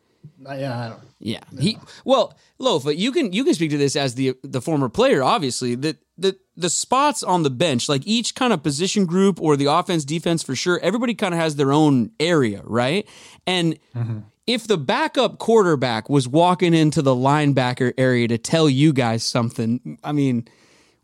[0.49, 1.01] Yeah, I don't.
[1.19, 1.41] Yeah.
[1.59, 5.23] He well, Lofa, you can you can speak to this as the the former player,
[5.23, 5.75] obviously.
[5.75, 9.67] The the the spots on the bench, like each kind of position group or the
[9.67, 13.07] offense, defense for sure, everybody kind of has their own area, right?
[13.47, 14.21] And mm-hmm.
[14.47, 19.99] if the backup quarterback was walking into the linebacker area to tell you guys something,
[20.03, 20.49] I mean,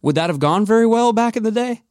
[0.01, 1.83] would that have gone very well back in the day?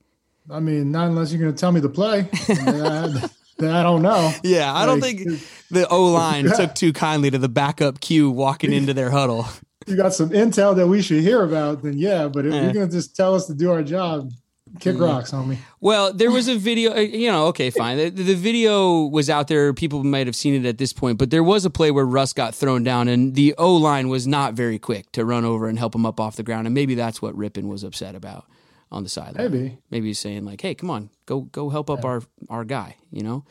[0.50, 2.28] I mean, not unless you're going to tell me the play.
[2.50, 3.30] I
[3.62, 4.34] don't know.
[4.44, 6.54] Yeah, I like, don't think the O line yeah.
[6.58, 9.48] took too kindly to the backup Q walking into their huddle.
[9.88, 12.28] You got some intel that we should hear about, then yeah.
[12.28, 12.62] But if eh.
[12.62, 14.32] you're gonna just tell us to do our job,
[14.80, 15.02] kick mm.
[15.02, 15.58] rocks, homie.
[15.80, 16.94] Well, there was a video.
[16.96, 17.98] Uh, you know, okay, fine.
[17.98, 19.74] The, the, video was out there.
[19.74, 22.32] People might have seen it at this point, but there was a play where Russ
[22.32, 25.80] got thrown down, and the O line was not very quick to run over and
[25.80, 28.46] help him up off the ground, and maybe that's what Rypien was upset about
[28.92, 29.52] on the sideline.
[29.52, 32.10] Maybe, maybe he's saying like, "Hey, come on, go go help up yeah.
[32.10, 33.46] our our guy." You know,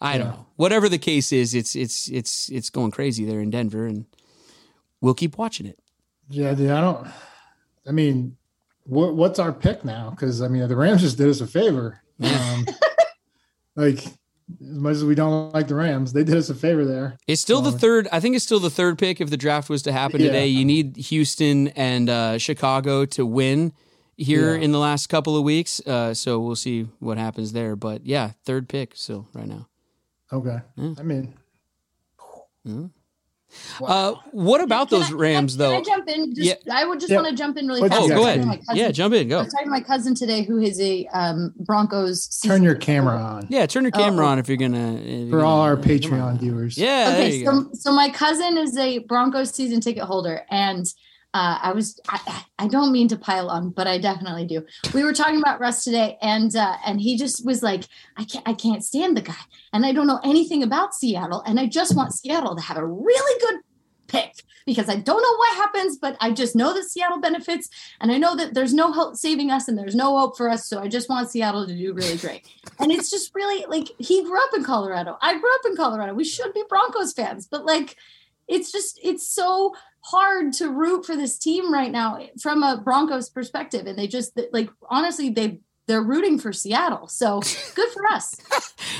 [0.00, 0.46] I don't know.
[0.56, 4.06] Whatever the case is, it's it's it's it's going crazy there in Denver, and
[5.00, 5.78] we'll keep watching it.
[6.28, 7.06] Yeah, dude, I don't.
[7.86, 8.36] I mean,
[8.84, 10.10] what what's our pick now?
[10.10, 12.00] Because I mean, the Rams just did us a favor.
[12.22, 12.66] Um,
[13.76, 14.04] like
[14.60, 17.18] as much as we don't like the Rams, they did us a favor there.
[17.26, 18.08] It's still the third.
[18.10, 20.28] I think it's still the third pick if the draft was to happen yeah.
[20.28, 20.46] today.
[20.48, 23.72] You need Houston and uh, Chicago to win
[24.20, 24.62] here yeah.
[24.62, 25.80] in the last couple of weeks.
[25.86, 27.74] Uh, so we'll see what happens there.
[27.74, 29.68] But yeah, third pick still right now.
[30.32, 30.58] Okay.
[30.76, 30.94] Yeah.
[30.98, 31.34] I mean,
[32.66, 32.86] mm-hmm.
[33.80, 33.88] wow.
[33.88, 35.82] uh, what about can those I, Rams can I, though?
[35.82, 36.34] Can I jump in?
[36.34, 36.54] Just, yeah.
[36.72, 38.02] I would just want to jump in really fast.
[38.02, 38.62] Oh, go ahead.
[38.74, 39.28] Yeah, jump in.
[39.28, 39.38] Go.
[39.38, 42.28] I was talking to my cousin today, who is a um, Broncos.
[42.40, 43.46] Turn your camera on.
[43.48, 44.28] Yeah, turn your camera oh.
[44.28, 44.96] on if you're gonna.
[44.96, 46.78] If For you're all gonna, our Patreon viewers.
[46.78, 47.10] Yeah.
[47.14, 50.86] Okay, so, so my cousin is a Broncos season ticket holder, and
[51.32, 54.66] uh, I was I, I, don't mean to pile on, but I definitely do.
[54.92, 57.84] We were talking about Russ today, and uh, and he just was like,
[58.16, 59.34] I can't I can't stand the guy,
[59.72, 62.86] and I don't know anything about Seattle, and I just want Seattle to have a
[62.86, 63.60] really good
[64.08, 67.68] pick because I don't know what happens, but I just know that Seattle benefits,
[68.00, 70.68] and I know that there's no hope saving us, and there's no hope for us.
[70.68, 72.48] So I just want Seattle to do really great.
[72.80, 75.16] and it's just really like he grew up in Colorado.
[75.22, 76.12] I grew up in Colorado.
[76.12, 77.96] We should be Broncos fans, but like
[78.48, 83.28] it's just it's so hard to root for this team right now from a Broncos
[83.28, 83.86] perspective.
[83.86, 85.60] And they just like honestly, they
[85.90, 87.08] they're rooting for Seattle.
[87.08, 87.40] So
[87.74, 88.36] good for us.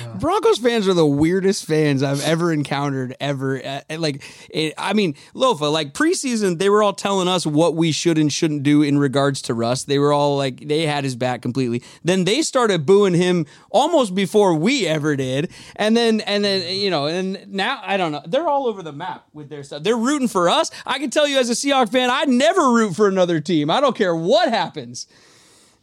[0.02, 0.12] yeah.
[0.18, 3.64] Broncos fans are the weirdest fans I've ever encountered ever.
[3.64, 7.92] Uh, like, it, I mean, Lofa, like preseason, they were all telling us what we
[7.92, 9.84] should and shouldn't do in regards to Russ.
[9.84, 11.80] They were all like, they had his back completely.
[12.02, 15.52] Then they started booing him almost before we ever did.
[15.76, 18.22] And then, and then, you know, and now, I don't know.
[18.26, 19.84] They're all over the map with their stuff.
[19.84, 20.72] They're rooting for us.
[20.84, 23.70] I can tell you as a Seahawks fan, I never root for another team.
[23.70, 25.06] I don't care what happens.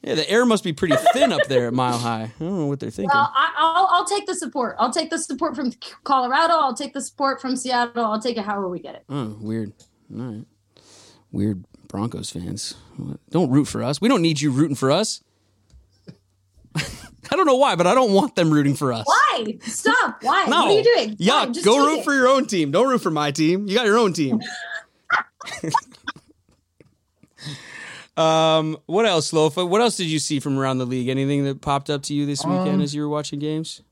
[0.03, 2.31] Yeah, the air must be pretty thin up there at Mile High.
[2.39, 3.09] I don't know what they're thinking.
[3.13, 4.75] Well, I, will I'll take the support.
[4.79, 6.53] I'll take the support from Colorado.
[6.53, 8.05] I'll take the support from Seattle.
[8.05, 9.03] I'll take it however we get it.
[9.09, 9.73] Oh, weird.
[10.15, 10.45] All right.
[11.31, 12.75] Weird Broncos fans.
[13.31, 13.99] Don't root for us.
[13.99, 15.21] We don't need you rooting for us.
[16.75, 19.05] I don't know why, but I don't want them rooting for us.
[19.05, 19.57] Why?
[19.63, 20.19] Stop.
[20.21, 20.45] Why?
[20.45, 20.61] No.
[20.61, 21.15] What are you doing?
[21.17, 21.63] Yuck.
[21.63, 22.05] Go root it.
[22.05, 22.71] for your own team.
[22.71, 23.67] Don't root for my team.
[23.67, 24.39] You got your own team.
[28.17, 29.67] Um, what else, Lofa?
[29.67, 31.07] What else did you see from around the league?
[31.07, 33.83] Anything that popped up to you this weekend um, as you were watching games?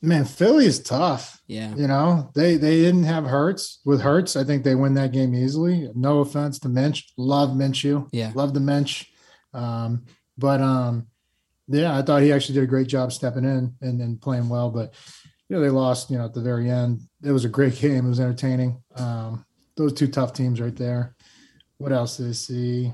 [0.00, 1.40] Man, Philly is tough.
[1.48, 3.80] Yeah, you know they they didn't have Hurts.
[3.84, 5.90] With Hurts, I think they win that game easily.
[5.94, 8.08] No offense to Minch, love Minshew.
[8.12, 9.10] Yeah, love the Minch.
[9.54, 10.04] Um,
[10.36, 11.08] but um,
[11.66, 14.70] yeah, I thought he actually did a great job stepping in and then playing well.
[14.70, 14.94] But
[15.48, 16.10] you know they lost.
[16.10, 18.06] You know at the very end, it was a great game.
[18.06, 18.80] It was entertaining.
[18.94, 19.44] Um,
[19.76, 21.16] those two tough teams right there.
[21.78, 22.92] What else did I see?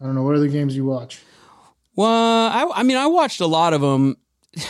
[0.00, 0.22] I don't know.
[0.22, 1.20] What other games you watch?
[1.96, 4.16] Well, I, I mean, I watched a lot of them.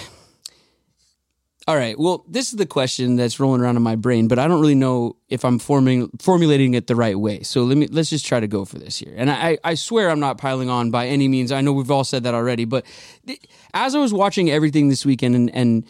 [1.66, 1.98] All right.
[1.98, 4.74] Well, this is the question that's rolling around in my brain, but I don't really
[4.74, 7.42] know if I'm forming formulating it the right way.
[7.42, 9.12] So let me let's just try to go for this here.
[9.14, 11.52] And I I swear I'm not piling on by any means.
[11.52, 12.86] I know we've all said that already, but
[13.26, 13.42] th-
[13.74, 15.84] as I was watching everything this weekend and and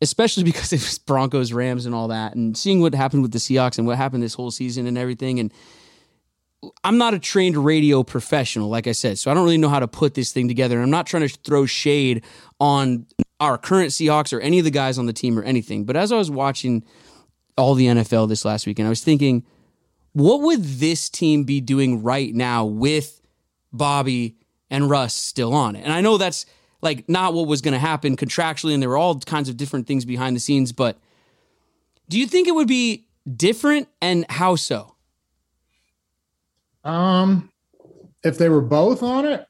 [0.00, 3.38] especially because it was Broncos, Rams, and all that, and seeing what happened with the
[3.38, 5.52] Seahawks and what happened this whole season and everything, and
[6.82, 9.80] I'm not a trained radio professional, like I said, so I don't really know how
[9.80, 10.76] to put this thing together.
[10.76, 12.24] And I'm not trying to throw shade
[12.60, 13.06] on
[13.40, 15.84] our current Seahawks or any of the guys on the team or anything.
[15.84, 16.84] But as I was watching
[17.56, 19.44] all the NFL this last weekend, I was thinking,
[20.12, 23.20] what would this team be doing right now with
[23.72, 24.36] Bobby
[24.70, 25.80] and Russ still on it?
[25.80, 26.46] And I know that's
[26.80, 29.86] like not what was going to happen contractually, and there were all kinds of different
[29.86, 30.72] things behind the scenes.
[30.72, 30.98] But
[32.08, 33.06] do you think it would be
[33.36, 34.93] different, and how so?
[36.84, 37.50] Um,
[38.22, 39.46] if they were both on it,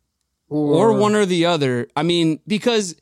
[0.48, 1.88] or, or one or the other.
[1.96, 2.96] I mean, because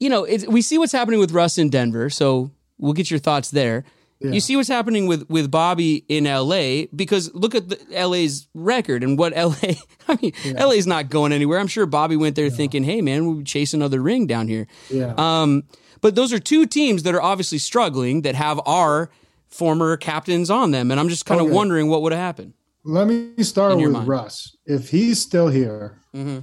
[0.00, 3.50] you know, we see what's happening with Russ in Denver, so we'll get your thoughts
[3.50, 3.84] there.
[4.20, 4.32] Yeah.
[4.32, 9.02] You see what's happening with with Bobby in LA because look at the, LA's record
[9.02, 9.74] and what LA.
[10.08, 10.64] I mean, yeah.
[10.64, 11.58] LA's not going anywhere.
[11.58, 12.50] I'm sure Bobby went there yeah.
[12.50, 15.14] thinking, "Hey, man, we'll chase another ring down here." Yeah.
[15.16, 15.64] Um,
[16.00, 19.10] but those are two teams that are obviously struggling that have our
[19.48, 21.54] former captains on them, and I'm just kind of okay.
[21.54, 22.54] wondering what would have happened.
[22.84, 24.06] Let me start with mind.
[24.06, 24.56] Russ.
[24.66, 26.40] If he's still here, mm-hmm.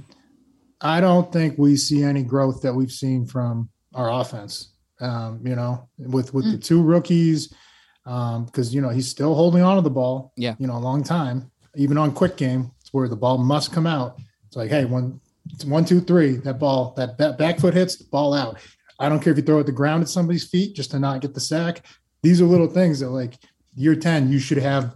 [0.80, 4.74] I don't think we see any growth that we've seen from our offense.
[5.00, 6.52] Um, you know, with with mm.
[6.52, 7.54] the two rookies,
[8.04, 10.32] because um, you know he's still holding on to the ball.
[10.36, 11.50] Yeah, you know, a long time.
[11.76, 14.18] Even on quick game, it's where the ball must come out.
[14.46, 15.20] It's like, hey, one,
[15.64, 16.36] one, two, three.
[16.36, 18.58] That ball, that, that back foot hits, the ball out.
[18.98, 21.22] I don't care if you throw it the ground at somebody's feet just to not
[21.22, 21.86] get the sack.
[22.22, 23.38] These are little things that, like
[23.74, 24.94] year ten, you should have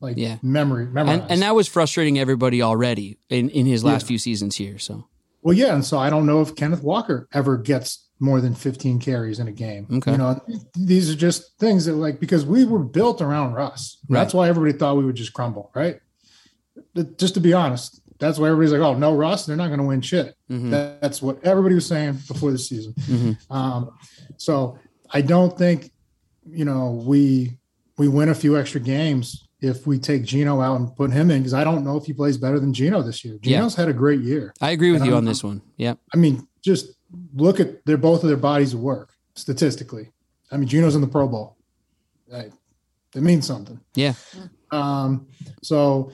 [0.00, 0.36] like yeah.
[0.42, 1.22] memory memorized.
[1.22, 4.08] And, and, that was frustrating everybody already in, in his last yeah.
[4.08, 4.78] few seasons here.
[4.78, 5.06] So
[5.42, 8.98] well, yeah, and so I don't know if Kenneth Walker ever gets more than 15
[8.98, 9.86] carries in a game.
[9.90, 10.12] Okay.
[10.12, 10.40] You know,
[10.74, 13.98] these are just things that like because we were built around Russ.
[14.08, 14.20] Right.
[14.20, 16.00] That's why everybody thought we would just crumble, right?
[17.16, 19.86] Just to be honest, that's why everybody's like, "Oh, no Russ, they're not going to
[19.86, 20.70] win shit." Mm-hmm.
[20.70, 22.92] That's what everybody was saying before the season.
[22.94, 23.52] Mm-hmm.
[23.52, 23.96] Um,
[24.36, 24.78] so
[25.10, 25.92] I don't think,
[26.46, 27.58] you know, we
[27.96, 31.40] we win a few extra games if we take Geno out and put him in
[31.40, 33.38] because I don't know if he plays better than Geno this year.
[33.40, 33.82] Geno's yeah.
[33.82, 34.54] had a great year.
[34.60, 35.62] I agree with and you on this one.
[35.76, 35.94] Yeah.
[36.14, 36.92] I mean, just
[37.34, 40.10] look at their both of their bodies of work statistically.
[40.50, 41.56] I mean, Geno's in the Pro Bowl.
[43.14, 43.80] It means something.
[43.94, 44.14] Yeah.
[44.70, 45.28] Um,
[45.62, 46.12] so,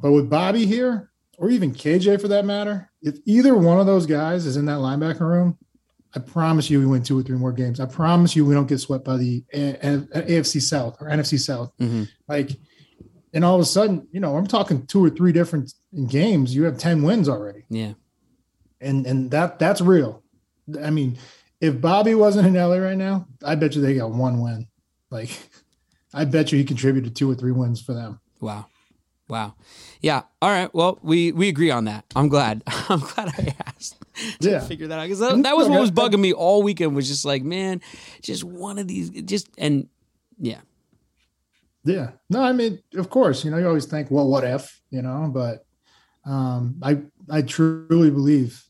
[0.00, 4.06] but with Bobby here, or even KJ for that matter, if either one of those
[4.06, 5.58] guys is in that linebacker room,
[6.14, 7.80] I promise you we win two or three more games.
[7.80, 11.72] I promise you we don't get swept by the AFC South or NFC South.
[11.80, 12.04] Mm-hmm.
[12.28, 12.50] Like
[13.34, 15.74] and all of a sudden, you know, I'm talking two or three different
[16.08, 16.54] games.
[16.54, 17.64] You have ten wins already.
[17.68, 17.94] Yeah,
[18.80, 20.22] and and that that's real.
[20.82, 21.18] I mean,
[21.60, 24.68] if Bobby wasn't in LA right now, I bet you they got one win.
[25.10, 25.30] Like,
[26.14, 28.20] I bet you he contributed two or three wins for them.
[28.40, 28.66] Wow.
[29.28, 29.54] Wow.
[30.00, 30.22] Yeah.
[30.42, 30.72] All right.
[30.74, 32.04] Well, we we agree on that.
[32.14, 32.62] I'm glad.
[32.66, 33.96] I'm glad I asked
[34.40, 34.60] to yeah.
[34.60, 35.42] figure that out because that, mm-hmm.
[35.42, 36.94] that was what was bugging me all weekend.
[36.94, 37.80] Was just like, man,
[38.22, 39.10] just one of these.
[39.10, 39.88] Just and
[40.38, 40.60] yeah,
[41.84, 42.10] yeah.
[42.30, 45.30] No, I mean, of course, you know, you always think, well, what if, you know,
[45.32, 45.64] but
[46.24, 48.62] um, I I truly believe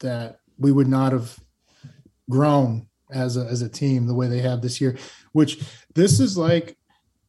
[0.00, 1.38] that we would not have
[2.28, 4.96] grown as a as a team the way they have this year,
[5.32, 5.64] which
[5.94, 6.76] this is like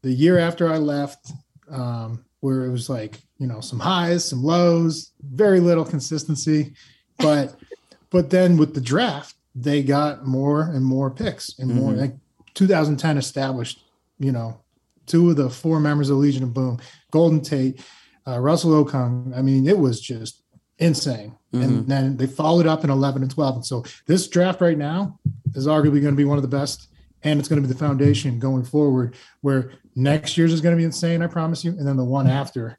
[0.01, 1.31] the year after I left,
[1.69, 6.73] um, where it was like, you know, some highs, some lows, very little consistency.
[7.19, 7.55] But
[8.09, 12.01] but then with the draft, they got more and more picks and more mm-hmm.
[12.01, 12.15] like
[12.55, 13.83] 2010 established,
[14.17, 14.59] you know,
[15.07, 16.79] two of the four members of Legion of Boom,
[17.11, 17.81] Golden Tate,
[18.27, 19.35] uh, Russell Okung.
[19.35, 20.43] I mean, it was just
[20.77, 21.35] insane.
[21.53, 21.63] Mm-hmm.
[21.63, 23.55] And then they followed up in 11 and 12.
[23.55, 25.17] And so this draft right now
[25.55, 26.89] is arguably going to be one of the best.
[27.23, 30.77] And it's going to be the foundation going forward, where next year's is going to
[30.77, 31.71] be insane, I promise you.
[31.71, 32.77] And then the one after.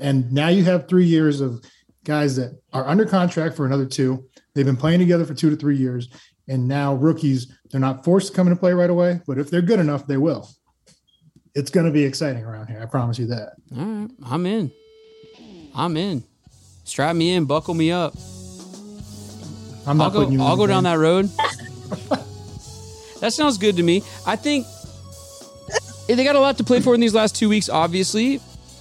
[0.00, 1.62] And now you have three years of
[2.04, 4.24] guys that are under contract for another two.
[4.54, 6.08] They've been playing together for two to three years.
[6.48, 9.60] And now rookies, they're not forced to come into play right away, but if they're
[9.60, 10.48] good enough, they will
[11.56, 12.80] it's going to be exciting around here.
[12.82, 13.54] I promise you that.
[13.76, 14.70] All right, I'm in.
[15.74, 16.22] I'm in.
[16.84, 18.14] Strap me in, buckle me up.
[19.86, 20.44] I'm not I'll go.
[20.44, 21.26] I'll go down that road.
[23.20, 24.02] that sounds good to me.
[24.26, 24.66] I think
[26.08, 27.68] eh, they got a lot to play for in these last two weeks.
[27.70, 28.40] Obviously,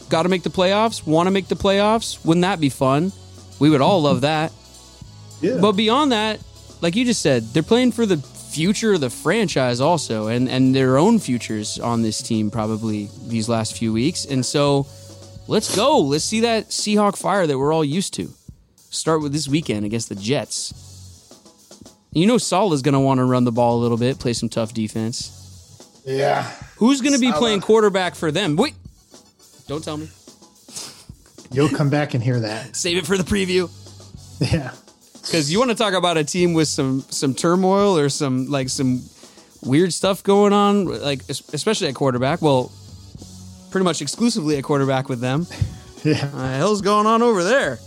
[0.09, 1.05] got to make the playoffs.
[1.07, 2.23] Want to make the playoffs?
[2.25, 3.13] Wouldn't that be fun?
[3.59, 4.51] We would all love that.
[5.41, 5.59] Yeah.
[5.61, 6.41] But beyond that,
[6.81, 8.17] like you just said, they're playing for the
[8.55, 13.47] future of the franchise also and and their own futures on this team probably these
[13.49, 14.85] last few weeks and so
[15.47, 18.29] let's go let's see that seahawk fire that we're all used to
[18.89, 20.73] start with this weekend against the jets
[22.13, 24.31] You know Saul is going to want to run the ball a little bit, play
[24.33, 25.31] some tough defense.
[26.05, 26.43] Yeah.
[26.77, 27.39] Who's going to be Saleh.
[27.39, 28.55] playing quarterback for them?
[28.55, 28.73] Wait,
[29.67, 30.07] don't tell me.
[31.51, 32.75] You'll come back and hear that.
[32.83, 33.67] Save it for the preview.
[34.39, 34.71] Yeah.
[35.25, 38.69] Because you want to talk about a team with some some turmoil or some like
[38.69, 39.01] some
[39.63, 42.41] weird stuff going on, like especially at quarterback.
[42.41, 42.71] Well,
[43.71, 45.47] pretty much exclusively at quarterback with them.
[46.05, 46.23] Yeah.
[46.25, 47.79] What the hell's going on over there?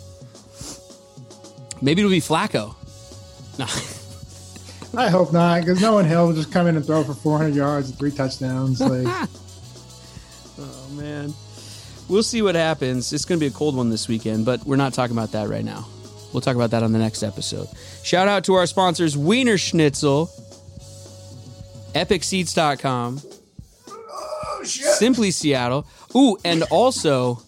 [1.81, 2.75] Maybe it'll be Flacco.
[3.61, 7.15] No, I hope not, because no one hell will just come in and throw for
[7.15, 8.81] 400 yards and three touchdowns.
[8.81, 9.07] Like,
[10.59, 11.33] oh man,
[12.09, 13.13] we'll see what happens.
[13.13, 15.49] It's going to be a cold one this weekend, but we're not talking about that
[15.49, 15.87] right now.
[16.33, 17.69] We'll talk about that on the next episode.
[18.03, 20.29] Shout out to our sponsors, Wienerschnitzel,
[21.95, 23.21] EpicSeats.com,
[23.89, 25.87] oh, Simply Seattle.
[26.15, 27.43] Ooh, and also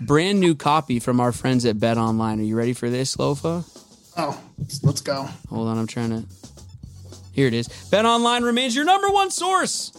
[0.00, 2.40] brand new copy from our friends at Bet Online.
[2.40, 3.64] Are you ready for this, Lofa?
[4.16, 4.40] oh,
[4.82, 5.28] let's go.
[5.48, 6.24] Hold on, I'm trying to.
[7.32, 7.68] Here it is.
[7.90, 9.92] Bet Online remains your number one source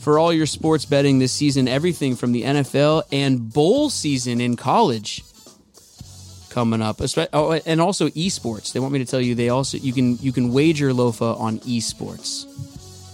[0.00, 1.68] for all your sports betting this season.
[1.68, 5.22] Everything from the NFL and bowl season in college
[6.56, 7.02] coming up.
[7.34, 8.72] Oh, and also esports.
[8.72, 11.58] They want me to tell you they also you can you can wager Lofa on
[11.60, 12.46] esports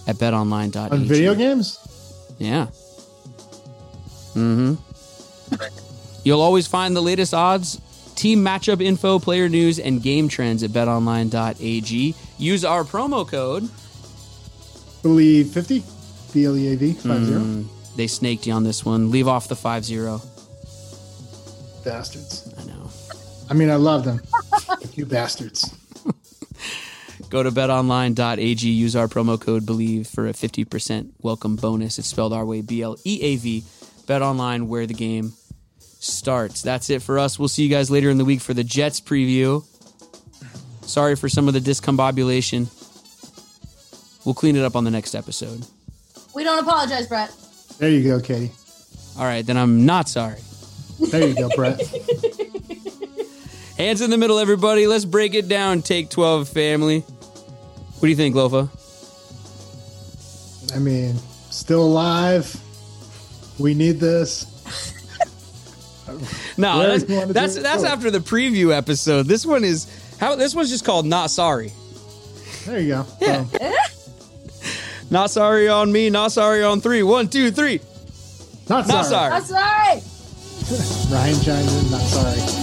[0.07, 0.93] at betonline.ag.
[0.93, 1.77] On video games?
[2.39, 2.67] Yeah.
[4.33, 4.75] Mm-hmm.
[6.23, 7.81] You'll always find the latest odds,
[8.15, 12.15] team matchup info, player news, and game trends at betonline.ag.
[12.37, 13.63] Use our promo code.
[15.03, 15.83] Bleav 50.
[16.33, 17.09] B L E A V 50.
[17.09, 17.67] Mm,
[17.97, 19.11] they snaked you on this one.
[19.11, 20.21] Leave off the 5 0.
[21.83, 22.42] Bastards.
[23.53, 24.19] I mean, I love them.
[24.93, 25.77] you bastards.
[27.29, 28.67] Go to betonline.ag.
[28.67, 31.99] Use our promo code BLEAV for a 50% welcome bonus.
[31.99, 33.63] It's spelled our way B L E A V.
[34.07, 35.33] Bet online where the game
[35.99, 36.63] starts.
[36.63, 37.37] That's it for us.
[37.37, 39.63] We'll see you guys later in the week for the Jets preview.
[40.81, 42.71] Sorry for some of the discombobulation.
[44.25, 45.63] We'll clean it up on the next episode.
[46.33, 47.31] We don't apologize, Brett.
[47.77, 48.51] There you go, Katie.
[49.15, 50.39] All right, then I'm not sorry.
[50.99, 51.79] There you go, Brett.
[53.77, 54.85] Hands in the middle, everybody.
[54.87, 55.81] Let's break it down.
[55.81, 56.99] Take 12, family.
[56.99, 58.69] What do you think, Lofa?
[60.75, 61.15] I mean,
[61.49, 62.55] still alive.
[63.59, 64.49] We need this.
[66.57, 69.25] No, that's do you want to that's, that's after the preview episode.
[69.25, 69.87] This one is
[70.19, 71.73] how this one's just called Not Sorry.
[72.65, 73.05] There you go.
[73.19, 73.47] So,
[75.09, 77.01] Not sorry on me, not sorry on three.
[77.01, 77.79] One, two, three.
[78.69, 79.29] not, Not sorry.
[79.31, 79.91] Not Sorry.
[79.91, 81.11] I'm sorry.
[81.11, 81.91] Ryan chimes in.
[81.91, 82.62] Not sorry.